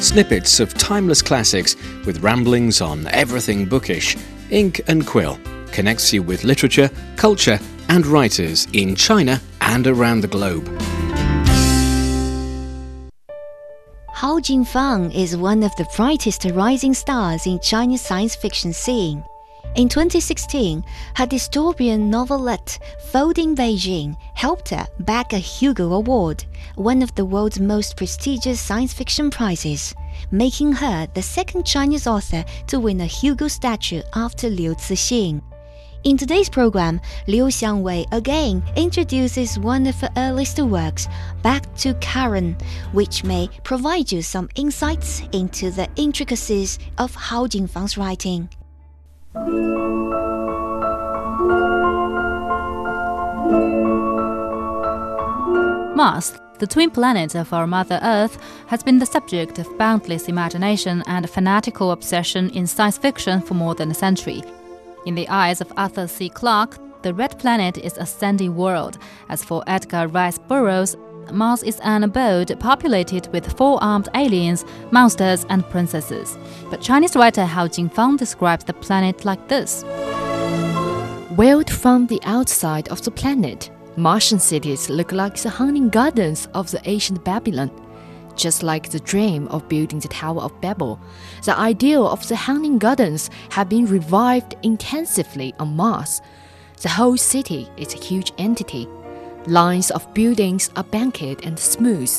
Snippets 0.00 0.60
of 0.60 0.74
timeless 0.74 1.20
classics 1.20 1.74
with 2.06 2.22
ramblings 2.22 2.80
on 2.80 3.08
everything 3.08 3.66
bookish, 3.66 4.16
ink 4.50 4.80
and 4.86 5.04
quill 5.04 5.38
connects 5.72 6.12
you 6.12 6.22
with 6.22 6.44
literature, 6.44 6.88
culture, 7.16 7.58
and 7.88 8.06
writers 8.06 8.68
in 8.72 8.94
China 8.94 9.40
and 9.60 9.88
around 9.88 10.20
the 10.20 10.28
globe. 10.28 10.66
Hao 14.14 14.38
Jingfang 14.38 15.12
is 15.14 15.36
one 15.36 15.64
of 15.64 15.74
the 15.76 15.86
brightest 15.96 16.44
rising 16.44 16.94
stars 16.94 17.46
in 17.46 17.58
Chinese 17.60 18.02
science 18.02 18.36
fiction 18.36 18.72
scene. 18.72 19.24
In 19.74 19.88
2016, 19.88 20.82
her 21.14 21.26
dystopian 21.26 22.08
novelette 22.08 22.78
Folding 23.12 23.54
Beijing 23.54 24.16
helped 24.34 24.70
her 24.70 24.86
bag 25.00 25.32
a 25.32 25.38
Hugo 25.38 25.92
Award, 25.92 26.44
one 26.74 27.00
of 27.00 27.14
the 27.14 27.24
world's 27.24 27.60
most 27.60 27.96
prestigious 27.96 28.60
science 28.60 28.92
fiction 28.92 29.30
prizes, 29.30 29.94
making 30.32 30.72
her 30.72 31.06
the 31.14 31.22
second 31.22 31.64
Chinese 31.64 32.08
author 32.08 32.44
to 32.66 32.80
win 32.80 33.00
a 33.00 33.06
Hugo 33.06 33.46
statue 33.46 34.02
after 34.14 34.48
Liu 34.48 34.74
Cixin. 34.74 35.42
In 36.04 36.16
today's 36.16 36.48
program, 36.48 37.00
Liu 37.26 37.44
Xiangwei 37.44 38.06
again 38.12 38.62
introduces 38.76 39.58
one 39.58 39.86
of 39.86 40.00
her 40.00 40.10
earliest 40.16 40.58
works, 40.60 41.08
Back 41.42 41.72
to 41.76 41.94
Karen, 41.94 42.56
which 42.92 43.24
may 43.24 43.48
provide 43.62 44.10
you 44.10 44.22
some 44.22 44.48
insights 44.54 45.22
into 45.32 45.70
the 45.70 45.88
intricacies 45.96 46.78
of 46.98 47.14
Hao 47.14 47.46
Jingfang's 47.46 47.98
writing. 47.98 48.48
Mars, 55.98 56.32
the 56.58 56.66
twin 56.66 56.90
planet 56.90 57.34
of 57.34 57.52
our 57.52 57.66
Mother 57.66 57.98
Earth, 58.02 58.38
has 58.68 58.82
been 58.82 58.98
the 58.98 59.06
subject 59.06 59.58
of 59.58 59.78
boundless 59.78 60.28
imagination 60.28 61.02
and 61.06 61.28
fanatical 61.28 61.90
obsession 61.90 62.50
in 62.50 62.66
science 62.66 62.96
fiction 62.96 63.40
for 63.40 63.54
more 63.54 63.74
than 63.74 63.90
a 63.90 63.94
century. 63.94 64.42
In 65.06 65.14
the 65.16 65.28
eyes 65.28 65.60
of 65.60 65.72
Arthur 65.76 66.06
C. 66.06 66.28
Clarke, 66.28 66.78
the 67.02 67.14
red 67.14 67.38
planet 67.38 67.78
is 67.78 67.98
a 67.98 68.06
sandy 68.06 68.48
world. 68.48 68.98
As 69.28 69.44
for 69.44 69.64
Edgar 69.66 70.06
Rice 70.08 70.38
Burroughs, 70.38 70.96
Mars 71.32 71.62
is 71.62 71.80
an 71.80 72.04
abode 72.04 72.58
populated 72.60 73.28
with 73.32 73.56
four 73.56 73.82
armed 73.82 74.08
aliens, 74.14 74.64
monsters, 74.90 75.44
and 75.48 75.68
princesses. 75.68 76.36
But 76.70 76.80
Chinese 76.80 77.16
writer 77.16 77.44
Hao 77.44 77.66
Jingfang 77.66 78.18
describes 78.18 78.64
the 78.64 78.72
planet 78.72 79.24
like 79.24 79.48
this 79.48 79.84
Viewed 81.32 81.70
from 81.70 82.06
the 82.06 82.20
outside 82.24 82.88
of 82.88 83.02
the 83.02 83.10
planet, 83.10 83.70
Martian 83.96 84.38
cities 84.38 84.88
look 84.90 85.12
like 85.12 85.36
the 85.36 85.50
hunting 85.50 85.88
gardens 85.88 86.48
of 86.54 86.70
the 86.70 86.80
ancient 86.84 87.24
Babylon. 87.24 87.70
Just 88.36 88.62
like 88.62 88.90
the 88.90 89.00
dream 89.00 89.48
of 89.48 89.68
building 89.68 89.98
the 89.98 90.08
Tower 90.08 90.42
of 90.42 90.60
Babel, 90.60 91.00
the 91.44 91.58
ideal 91.58 92.08
of 92.08 92.26
the 92.28 92.36
hunting 92.36 92.78
gardens 92.78 93.30
have 93.50 93.68
been 93.68 93.86
revived 93.86 94.54
intensively 94.62 95.52
on 95.58 95.74
Mars. 95.74 96.20
The 96.80 96.88
whole 96.88 97.16
city 97.16 97.68
is 97.76 97.92
a 97.92 97.98
huge 97.98 98.32
entity. 98.38 98.86
Lines 99.46 99.90
of 99.90 100.12
buildings 100.14 100.70
are 100.76 100.84
banked 100.84 101.22
and 101.22 101.58
smooth. 101.58 102.10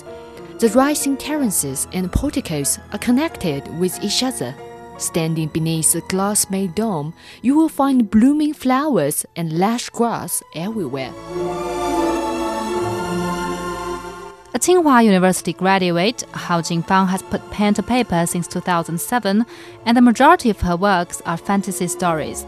The 0.60 0.70
rising 0.70 1.16
terraces 1.18 1.88
and 1.94 2.12
porticos 2.12 2.80
are 2.92 3.00
connected 3.00 3.68
with 3.80 4.04
each 4.04 4.24
other. 4.24 4.56
Standing 4.98 5.48
beneath 5.48 5.94
the 5.94 6.02
glass 6.02 6.50
made 6.50 6.76
dome, 6.76 7.14
you 7.42 7.56
will 7.56 7.70
find 7.70 8.10
blooming 8.10 8.54
flowers 8.54 9.26
and 9.36 9.54
lush 9.54 9.90
grass 9.90 10.44
everywhere. 10.56 11.14
A 14.52 14.60
Tsinghua 14.60 15.06
University 15.06 15.54
graduate, 15.54 16.24
Hao 16.34 16.60
Jingfang 16.60 17.08
has 17.08 17.22
put 17.22 17.50
pen 17.52 17.74
to 17.76 17.84
paper 17.84 18.26
since 18.26 18.48
2007, 18.48 19.46
and 19.86 19.96
the 19.96 20.02
majority 20.02 20.50
of 20.50 20.60
her 20.60 20.76
works 20.76 21.22
are 21.26 21.38
fantasy 21.38 21.88
stories. 21.88 22.46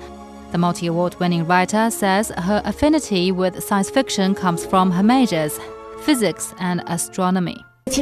The 0.52 0.58
multi 0.58 0.88
award 0.88 1.18
winning 1.18 1.48
writer 1.48 1.90
says 1.90 2.30
her 2.38 2.62
affinity 2.66 3.32
with 3.32 3.64
science 3.64 3.90
fiction 3.90 4.36
comes 4.36 4.66
from 4.66 4.92
her 4.92 5.02
majors, 5.02 5.58
physics 6.02 6.54
and 6.60 6.84
astronomy. 6.88 7.56
When 7.86 7.96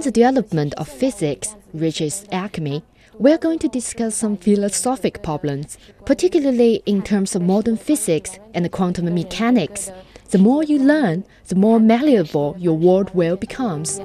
the 0.00 0.10
development 0.12 0.74
of 0.74 0.88
physics 0.88 1.56
reaches 1.72 2.26
acme, 2.32 2.82
we're 3.18 3.38
going 3.38 3.60
to 3.60 3.68
discuss 3.68 4.14
some 4.14 4.36
philosophic 4.36 5.22
problems, 5.22 5.78
particularly 6.04 6.82
in 6.84 7.00
terms 7.02 7.34
of 7.34 7.40
modern 7.40 7.78
physics 7.78 8.38
and 8.52 8.70
quantum 8.70 9.06
mechanics. 9.14 9.90
The 10.30 10.38
more 10.38 10.64
you 10.64 10.80
learn, 10.80 11.24
the 11.48 11.54
more 11.54 11.80
malleable 11.80 12.56
your 12.58 12.76
world 12.76 13.14
will 13.14 13.36
becomes. 13.36 14.02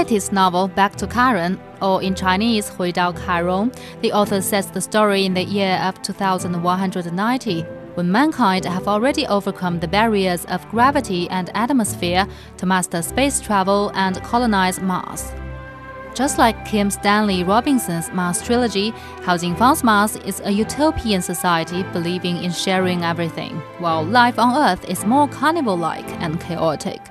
Latest 0.00 0.32
novel, 0.32 0.66
Back 0.66 0.96
to 0.96 1.06
Karen, 1.06 1.60
or 1.82 2.02
in 2.02 2.14
Chinese, 2.14 2.70
Hui 2.70 2.90
Dao 2.90 3.14
Kairong, 3.18 3.70
the 4.00 4.12
author 4.12 4.40
sets 4.40 4.68
the 4.68 4.80
story 4.80 5.26
in 5.26 5.34
the 5.34 5.44
year 5.44 5.78
of 5.82 6.00
2190, 6.00 7.62
when 7.96 8.10
mankind 8.10 8.64
have 8.64 8.88
already 8.88 9.26
overcome 9.26 9.78
the 9.78 9.86
barriers 9.86 10.46
of 10.46 10.66
gravity 10.70 11.28
and 11.28 11.50
atmosphere 11.54 12.26
to 12.56 12.64
master 12.64 13.02
space 13.02 13.42
travel 13.42 13.92
and 13.94 14.22
colonize 14.22 14.80
Mars. 14.80 15.34
Just 16.14 16.38
like 16.38 16.64
Kim 16.64 16.90
Stanley 16.90 17.44
Robinson's 17.44 18.10
Mars 18.10 18.40
trilogy, 18.40 18.94
Hao 19.24 19.36
Jingfang's 19.36 19.84
Mars 19.84 20.16
is 20.16 20.40
a 20.46 20.50
utopian 20.50 21.20
society 21.20 21.82
believing 21.92 22.42
in 22.42 22.52
sharing 22.52 23.04
everything, 23.04 23.60
while 23.80 24.02
life 24.02 24.38
on 24.38 24.56
Earth 24.56 24.88
is 24.88 25.04
more 25.04 25.28
carnival-like 25.28 26.08
and 26.22 26.40
chaotic. 26.40 27.02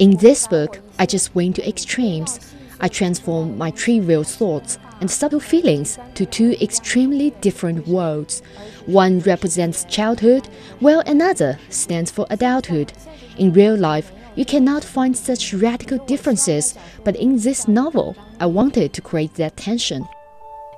In 0.00 0.16
this 0.16 0.48
book, 0.48 0.80
I 0.98 1.06
just 1.06 1.32
went 1.36 1.54
to 1.54 1.68
extremes. 1.68 2.40
I 2.80 2.88
transformed 2.88 3.56
my 3.56 3.70
trivial 3.70 4.24
thoughts 4.24 4.76
and 5.00 5.08
subtle 5.08 5.38
feelings 5.38 5.96
to 6.16 6.26
two 6.26 6.56
extremely 6.60 7.30
different 7.40 7.86
worlds. 7.86 8.42
One 8.86 9.20
represents 9.20 9.84
childhood, 9.84 10.48
while 10.80 10.98
another 11.06 11.60
stands 11.68 12.10
for 12.10 12.26
adulthood. 12.28 12.92
In 13.38 13.52
real 13.52 13.76
life, 13.76 14.10
you 14.34 14.44
cannot 14.44 14.82
find 14.82 15.16
such 15.16 15.54
radical 15.54 15.98
differences, 16.06 16.76
but 17.04 17.14
in 17.14 17.38
this 17.38 17.68
novel, 17.68 18.16
I 18.40 18.46
wanted 18.46 18.94
to 18.94 19.00
create 19.00 19.34
that 19.34 19.56
tension. 19.56 20.08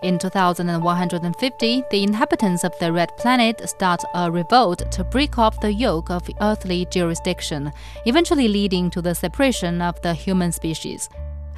In 0.00 0.16
2150, 0.16 1.84
the 1.90 2.04
inhabitants 2.04 2.62
of 2.62 2.72
the 2.78 2.92
Red 2.92 3.16
Planet 3.16 3.68
start 3.68 4.04
a 4.14 4.30
revolt 4.30 4.88
to 4.92 5.02
break 5.02 5.38
off 5.38 5.58
the 5.60 5.72
yoke 5.72 6.08
of 6.08 6.30
earthly 6.40 6.86
jurisdiction, 6.88 7.72
eventually 8.04 8.46
leading 8.46 8.90
to 8.90 9.02
the 9.02 9.14
separation 9.14 9.82
of 9.82 10.00
the 10.02 10.14
human 10.14 10.52
species. 10.52 11.08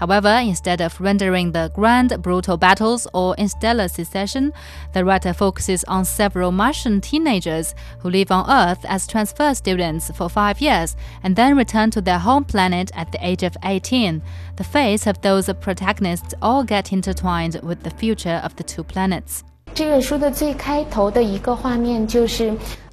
However, 0.00 0.40
instead 0.42 0.80
of 0.80 0.98
rendering 0.98 1.52
the 1.52 1.70
grand, 1.74 2.22
brutal 2.22 2.56
battles 2.56 3.06
or 3.12 3.34
interstellar 3.36 3.86
secession, 3.86 4.54
the 4.94 5.04
writer 5.04 5.34
focuses 5.34 5.84
on 5.84 6.06
several 6.06 6.52
Martian 6.52 7.02
teenagers 7.02 7.74
who 7.98 8.08
live 8.08 8.30
on 8.30 8.50
Earth 8.50 8.82
as 8.88 9.06
transfer 9.06 9.54
students 9.54 10.10
for 10.16 10.30
five 10.30 10.62
years 10.62 10.96
and 11.22 11.36
then 11.36 11.54
return 11.54 11.90
to 11.90 12.00
their 12.00 12.18
home 12.18 12.44
planet 12.44 12.90
at 12.94 13.12
the 13.12 13.18
age 13.24 13.42
of 13.42 13.58
18. 13.62 14.22
The 14.56 14.64
fates 14.64 15.06
of 15.06 15.20
those 15.20 15.50
protagonists 15.60 16.32
all 16.40 16.64
get 16.64 16.94
intertwined 16.94 17.60
with 17.62 17.82
the 17.82 17.90
future 17.90 18.40
of 18.42 18.56
the 18.56 18.64
two 18.64 18.82
planets. 18.82 19.44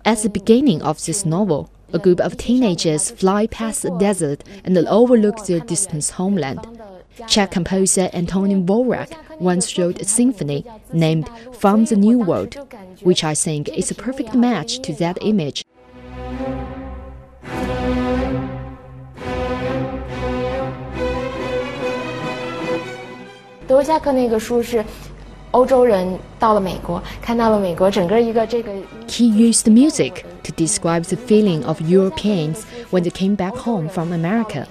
At 0.05 0.23
the 0.23 0.29
beginning 0.29 0.81
of 0.81 1.05
this 1.05 1.25
novel, 1.25 1.69
a 1.93 1.99
group 1.99 2.19
of 2.19 2.35
teenagers 2.35 3.11
fly 3.11 3.47
past 3.47 3.85
a 3.85 3.97
desert 3.97 4.43
and 4.65 4.77
overlook 4.77 5.45
their 5.45 5.61
distant 5.61 6.09
homeland. 6.09 6.76
Czech 7.25 7.51
composer 7.51 8.09
Antonin 8.13 8.65
Dvorak 8.65 9.09
once 9.39 9.77
wrote 9.77 10.01
a 10.01 10.05
symphony 10.05 10.63
named 10.93 11.29
From 11.53 11.85
the 11.85 11.95
New 11.95 12.19
World, 12.19 12.55
which 13.01 13.23
I 13.23 13.33
think 13.33 13.69
is 13.69 13.89
a 13.89 13.95
perfect 13.95 14.35
match 14.35 14.79
to 14.83 14.93
that 14.93 15.17
image. 15.21 15.63
He 29.09 29.25
used 29.25 29.71
music 29.71 30.25
to 30.43 30.51
describe 30.51 31.03
the 31.03 31.17
feeling 31.17 31.65
of 31.65 31.81
Europeans 31.81 32.63
when 32.91 33.03
they 33.03 33.09
came 33.09 33.35
back 33.35 33.55
home 33.55 33.89
from 33.89 34.13
America 34.13 34.67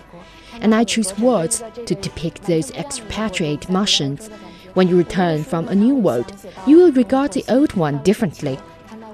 and 0.61 0.75
I 0.75 0.85
choose 0.85 1.19
words 1.19 1.63
to 1.87 1.95
depict 1.95 2.43
those 2.43 2.71
expatriate 2.73 3.69
Martians. 3.69 4.29
When 4.75 4.89
you 4.89 4.97
return 4.97 5.45
from 5.45 5.69
a 5.69 5.75
new 5.75 5.95
world, 5.95 6.33
you 6.67 6.77
will 6.77 6.93
regard 6.93 7.33
the 7.33 7.45
old 7.49 7.75
one 7.75 8.03
differently. 8.03 8.59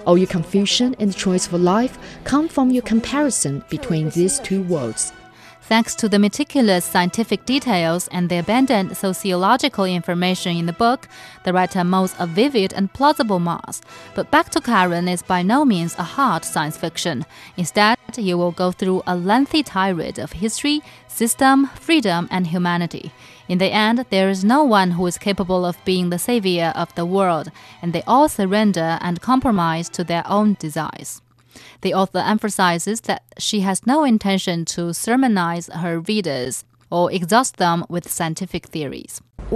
All 0.07 0.18
your 0.18 0.26
confusion 0.26 0.96
and 0.98 1.14
choice 1.14 1.46
for 1.46 1.59
life 1.59 1.98
come 2.24 2.48
from 2.48 2.70
your 2.70 2.83
comparison 2.83 3.64
between 3.68 4.11
these 4.11 4.40
two 4.40 4.62
worlds. 4.62 5.12
Thanks 5.64 5.94
to 5.94 6.09
the 6.09 6.18
meticulous 6.18 6.85
scientific 6.85 7.46
details 7.46 8.09
and 8.09 8.29
the 8.29 8.38
abundant 8.38 8.96
sociological 8.96 9.85
information 9.85 10.57
in 10.57 10.66
the 10.66 10.72
book, 10.72 11.07
the 11.44 11.53
writer 11.53 11.85
molds 11.85 12.16
a 12.18 12.27
vivid 12.27 12.72
and 12.75 12.92
plausible 12.92 13.38
Mars. 13.38 13.81
But 14.16 14.31
Back 14.33 14.51
to 14.51 14.61
Karen 14.61 15.07
is 15.07 15.22
by 15.22 15.42
no 15.42 15.64
means 15.64 15.96
a 15.96 16.03
hard 16.03 16.44
science 16.44 16.77
fiction. 16.77 17.25
Instead, 17.57 17.96
you 18.18 18.37
will 18.37 18.51
go 18.51 18.72
through 18.72 19.03
a 19.07 19.16
lengthy 19.16 19.62
tirade 19.62 20.18
of 20.18 20.33
history, 20.33 20.83
system, 21.07 21.68
freedom, 21.77 22.27
and 22.31 22.48
humanity. 22.48 23.12
In 23.48 23.59
the 23.59 23.72
end, 23.72 24.05
there 24.11 24.29
is 24.29 24.44
no 24.44 24.64
one 24.64 24.90
who 24.90 25.07
is 25.07 25.16
capable 25.16 25.64
of 25.64 25.83
being 25.85 26.11
the 26.11 26.18
savior 26.18 26.72
of 26.75 26.92
the 26.96 27.07
world, 27.07 27.53
and 27.81 27.92
they 27.92 28.03
all 28.03 28.29
surrender 28.29 28.98
and 29.01 29.22
compromise 29.22 29.88
to 29.90 30.03
their 30.03 30.25
own 30.27 30.57
desires. 30.59 31.21
The 31.83 31.95
author 31.95 32.21
emphasizes 32.21 33.03
that 33.03 33.23
she 33.38 33.61
has 33.61 33.87
no 33.87 34.03
intention 34.05 34.64
to 34.66 34.92
sermonize 34.92 35.68
her 35.75 35.99
readers 35.99 36.64
or 36.90 37.11
exhaust 37.11 37.57
them 37.57 37.85
with 37.88 38.09
scientific 38.09 38.66
theories. 38.66 39.21
I 39.40 39.47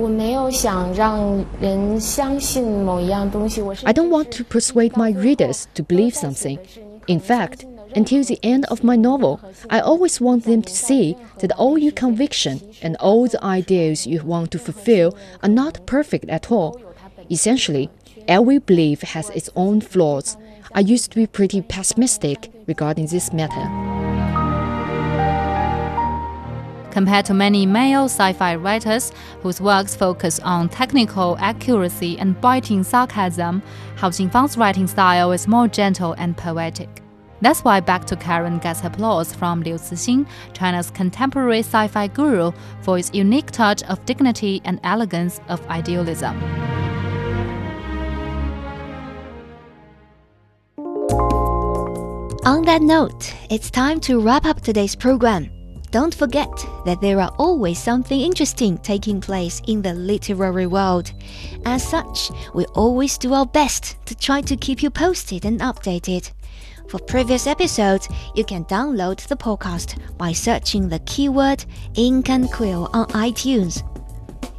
don't 3.93 4.11
want 4.11 4.33
to 4.33 4.45
persuade 4.45 4.97
my 4.97 5.11
readers 5.11 5.69
to 5.75 5.85
believe 5.85 6.17
something. 6.17 6.59
In 7.07 7.21
fact, 7.21 7.65
until 7.95 8.25
the 8.25 8.41
end 8.43 8.65
of 8.65 8.83
my 8.83 8.97
novel, 8.97 9.41
I 9.71 9.79
always 9.79 10.21
want 10.21 10.43
them 10.45 10.63
to 10.63 10.73
see 10.73 11.17
that 11.39 11.53
all 11.53 11.79
your 11.79 11.93
conviction 11.93 12.61
and 12.83 12.97
all 12.97 13.29
the 13.29 13.45
ideals 13.45 14.05
you 14.05 14.21
want 14.25 14.51
to 14.51 14.59
fulfill 14.59 15.17
are 15.45 15.49
not 15.49 15.87
perfect 15.87 16.29
at 16.29 16.51
all. 16.51 16.83
Essentially, 17.31 17.89
every 18.27 18.59
belief 18.59 19.03
has 19.03 19.31
its 19.31 19.49
own 19.55 19.81
flaws 19.81 20.37
I 20.77 20.81
used 20.81 21.11
to 21.13 21.17
be 21.17 21.27
pretty 21.27 21.63
pessimistic 21.63 22.53
regarding 22.67 23.07
this 23.07 23.33
matter. 23.33 23.65
Compared 26.91 27.25
to 27.25 27.35
many 27.35 27.65
male 27.65 28.05
sci 28.05 28.35
fi 28.35 28.57
writers 28.57 29.11
whose 29.41 29.59
works 29.59 29.97
focus 29.97 30.39
on 30.41 30.69
technical 30.69 31.39
accuracy 31.41 32.19
and 32.19 32.39
biting 32.43 32.85
sarcasm, 32.85 33.63
Hao 33.97 34.11
Jingfang's 34.11 34.59
writing 34.59 34.87
style 34.87 35.33
is 35.33 35.49
more 35.49 35.67
gentle 35.67 36.13
and 36.19 36.37
poetic. 36.37 37.03
That's 37.41 37.65
why 37.65 37.81
Back 37.81 38.05
to 38.07 38.17
Karen 38.17 38.59
gets 38.59 38.85
applause 38.85 39.35
from 39.35 39.63
Liu 39.63 39.77
Cixin, 39.77 40.27
China's 40.53 40.91
contemporary 40.91 41.61
sci 41.61 41.89
fi 41.89 42.07
guru, 42.07 42.53
for 42.83 42.99
its 42.99 43.11
unique 43.15 43.51
touch 43.51 43.83
of 43.85 44.05
dignity 44.05 44.61
and 44.67 44.79
elegance 44.85 45.41
of 45.49 45.67
idealism. 45.69 46.39
On 52.47 52.63
that 52.63 52.81
note, 52.81 53.35
it's 53.51 53.73
time 53.73 53.99
to 54.03 54.21
wrap 54.21 54.45
up 54.47 54.61
today's 54.61 54.95
program. 54.95 55.51
Don't 55.91 56.15
forget 56.15 56.49
that 56.85 57.01
there 57.01 57.21
are 57.21 57.35
always 57.39 57.77
something 57.77 58.21
interesting 58.21 58.79
taking 58.79 59.21
place 59.21 59.61
in 59.67 59.83
the 59.83 59.93
literary 59.95 60.69
world. 60.69 61.13
As 61.65 61.83
such, 61.83 62.31
we 62.55 62.65
always 62.67 63.19
do 63.19 63.35
our 63.35 63.47
best 63.47 63.97
to 64.07 64.15
try 64.15 64.43
to 64.43 64.57
keep 64.57 64.81
you 64.81 64.91
posted 64.91 65.45
and 65.45 65.59
updated. 65.59 66.31
For 66.89 67.01
previous 67.01 67.49
episodes, 67.49 68.09
you 68.37 68.45
can 68.45 68.65
download 68.67 69.27
the 69.27 69.37
podcast 69.37 69.99
by 70.17 70.31
searching 70.31 70.89
the 70.89 71.01
keyword 71.01 71.65
Ink 71.97 72.31
and 72.31 72.49
Quill 72.53 72.89
on 72.93 73.09
iTunes. 73.09 73.83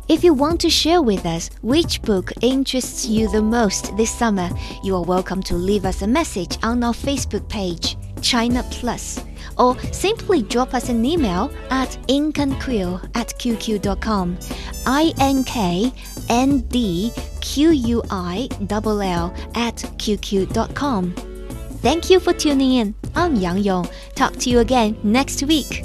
If 0.10 0.24
you 0.24 0.34
want 0.34 0.62
to 0.62 0.70
share 0.70 1.02
with 1.02 1.26
us 1.26 1.50
which 1.62 2.02
book 2.02 2.32
interests 2.42 3.06
you 3.06 3.30
the 3.30 3.42
most 3.42 3.96
this 3.98 4.10
summer, 4.10 4.50
you 4.82 4.96
are 4.96 5.04
welcome 5.04 5.44
to 5.44 5.56
leave 5.56 5.84
us 5.84 6.02
a 6.02 6.08
message 6.08 6.58
on 6.64 6.82
our 6.82 6.94
Facebook 6.94 7.48
page, 7.50 7.98
China 8.22 8.64
Plus, 8.72 9.22
or 9.58 9.78
simply 9.92 10.44
drop 10.44 10.74
us 10.74 10.88
an 10.88 11.04
email 11.04 11.52
at 11.72 11.90
inkandquill 12.08 13.04
at 13.16 13.38
qq.com. 13.38 14.38
I 14.86 15.14
N 15.20 15.44
K 15.44 15.92
N 16.30 16.60
D 16.70 17.12
Q 17.42 17.72
U 17.72 18.02
I 18.10 18.48
L 18.70 19.02
L 19.02 19.34
at 19.56 19.76
qq.com. 19.76 21.14
Thank 21.82 22.10
you 22.10 22.22
for 22.22 22.32
tuning 22.32 22.72
in. 22.72 22.96
I'm 23.14 23.36
Yang 23.36 23.58
Yong. 23.58 23.90
Talk 24.16 24.38
to 24.38 24.50
you 24.50 24.60
again 24.60 24.98
next 25.04 25.44
week. 25.44 25.84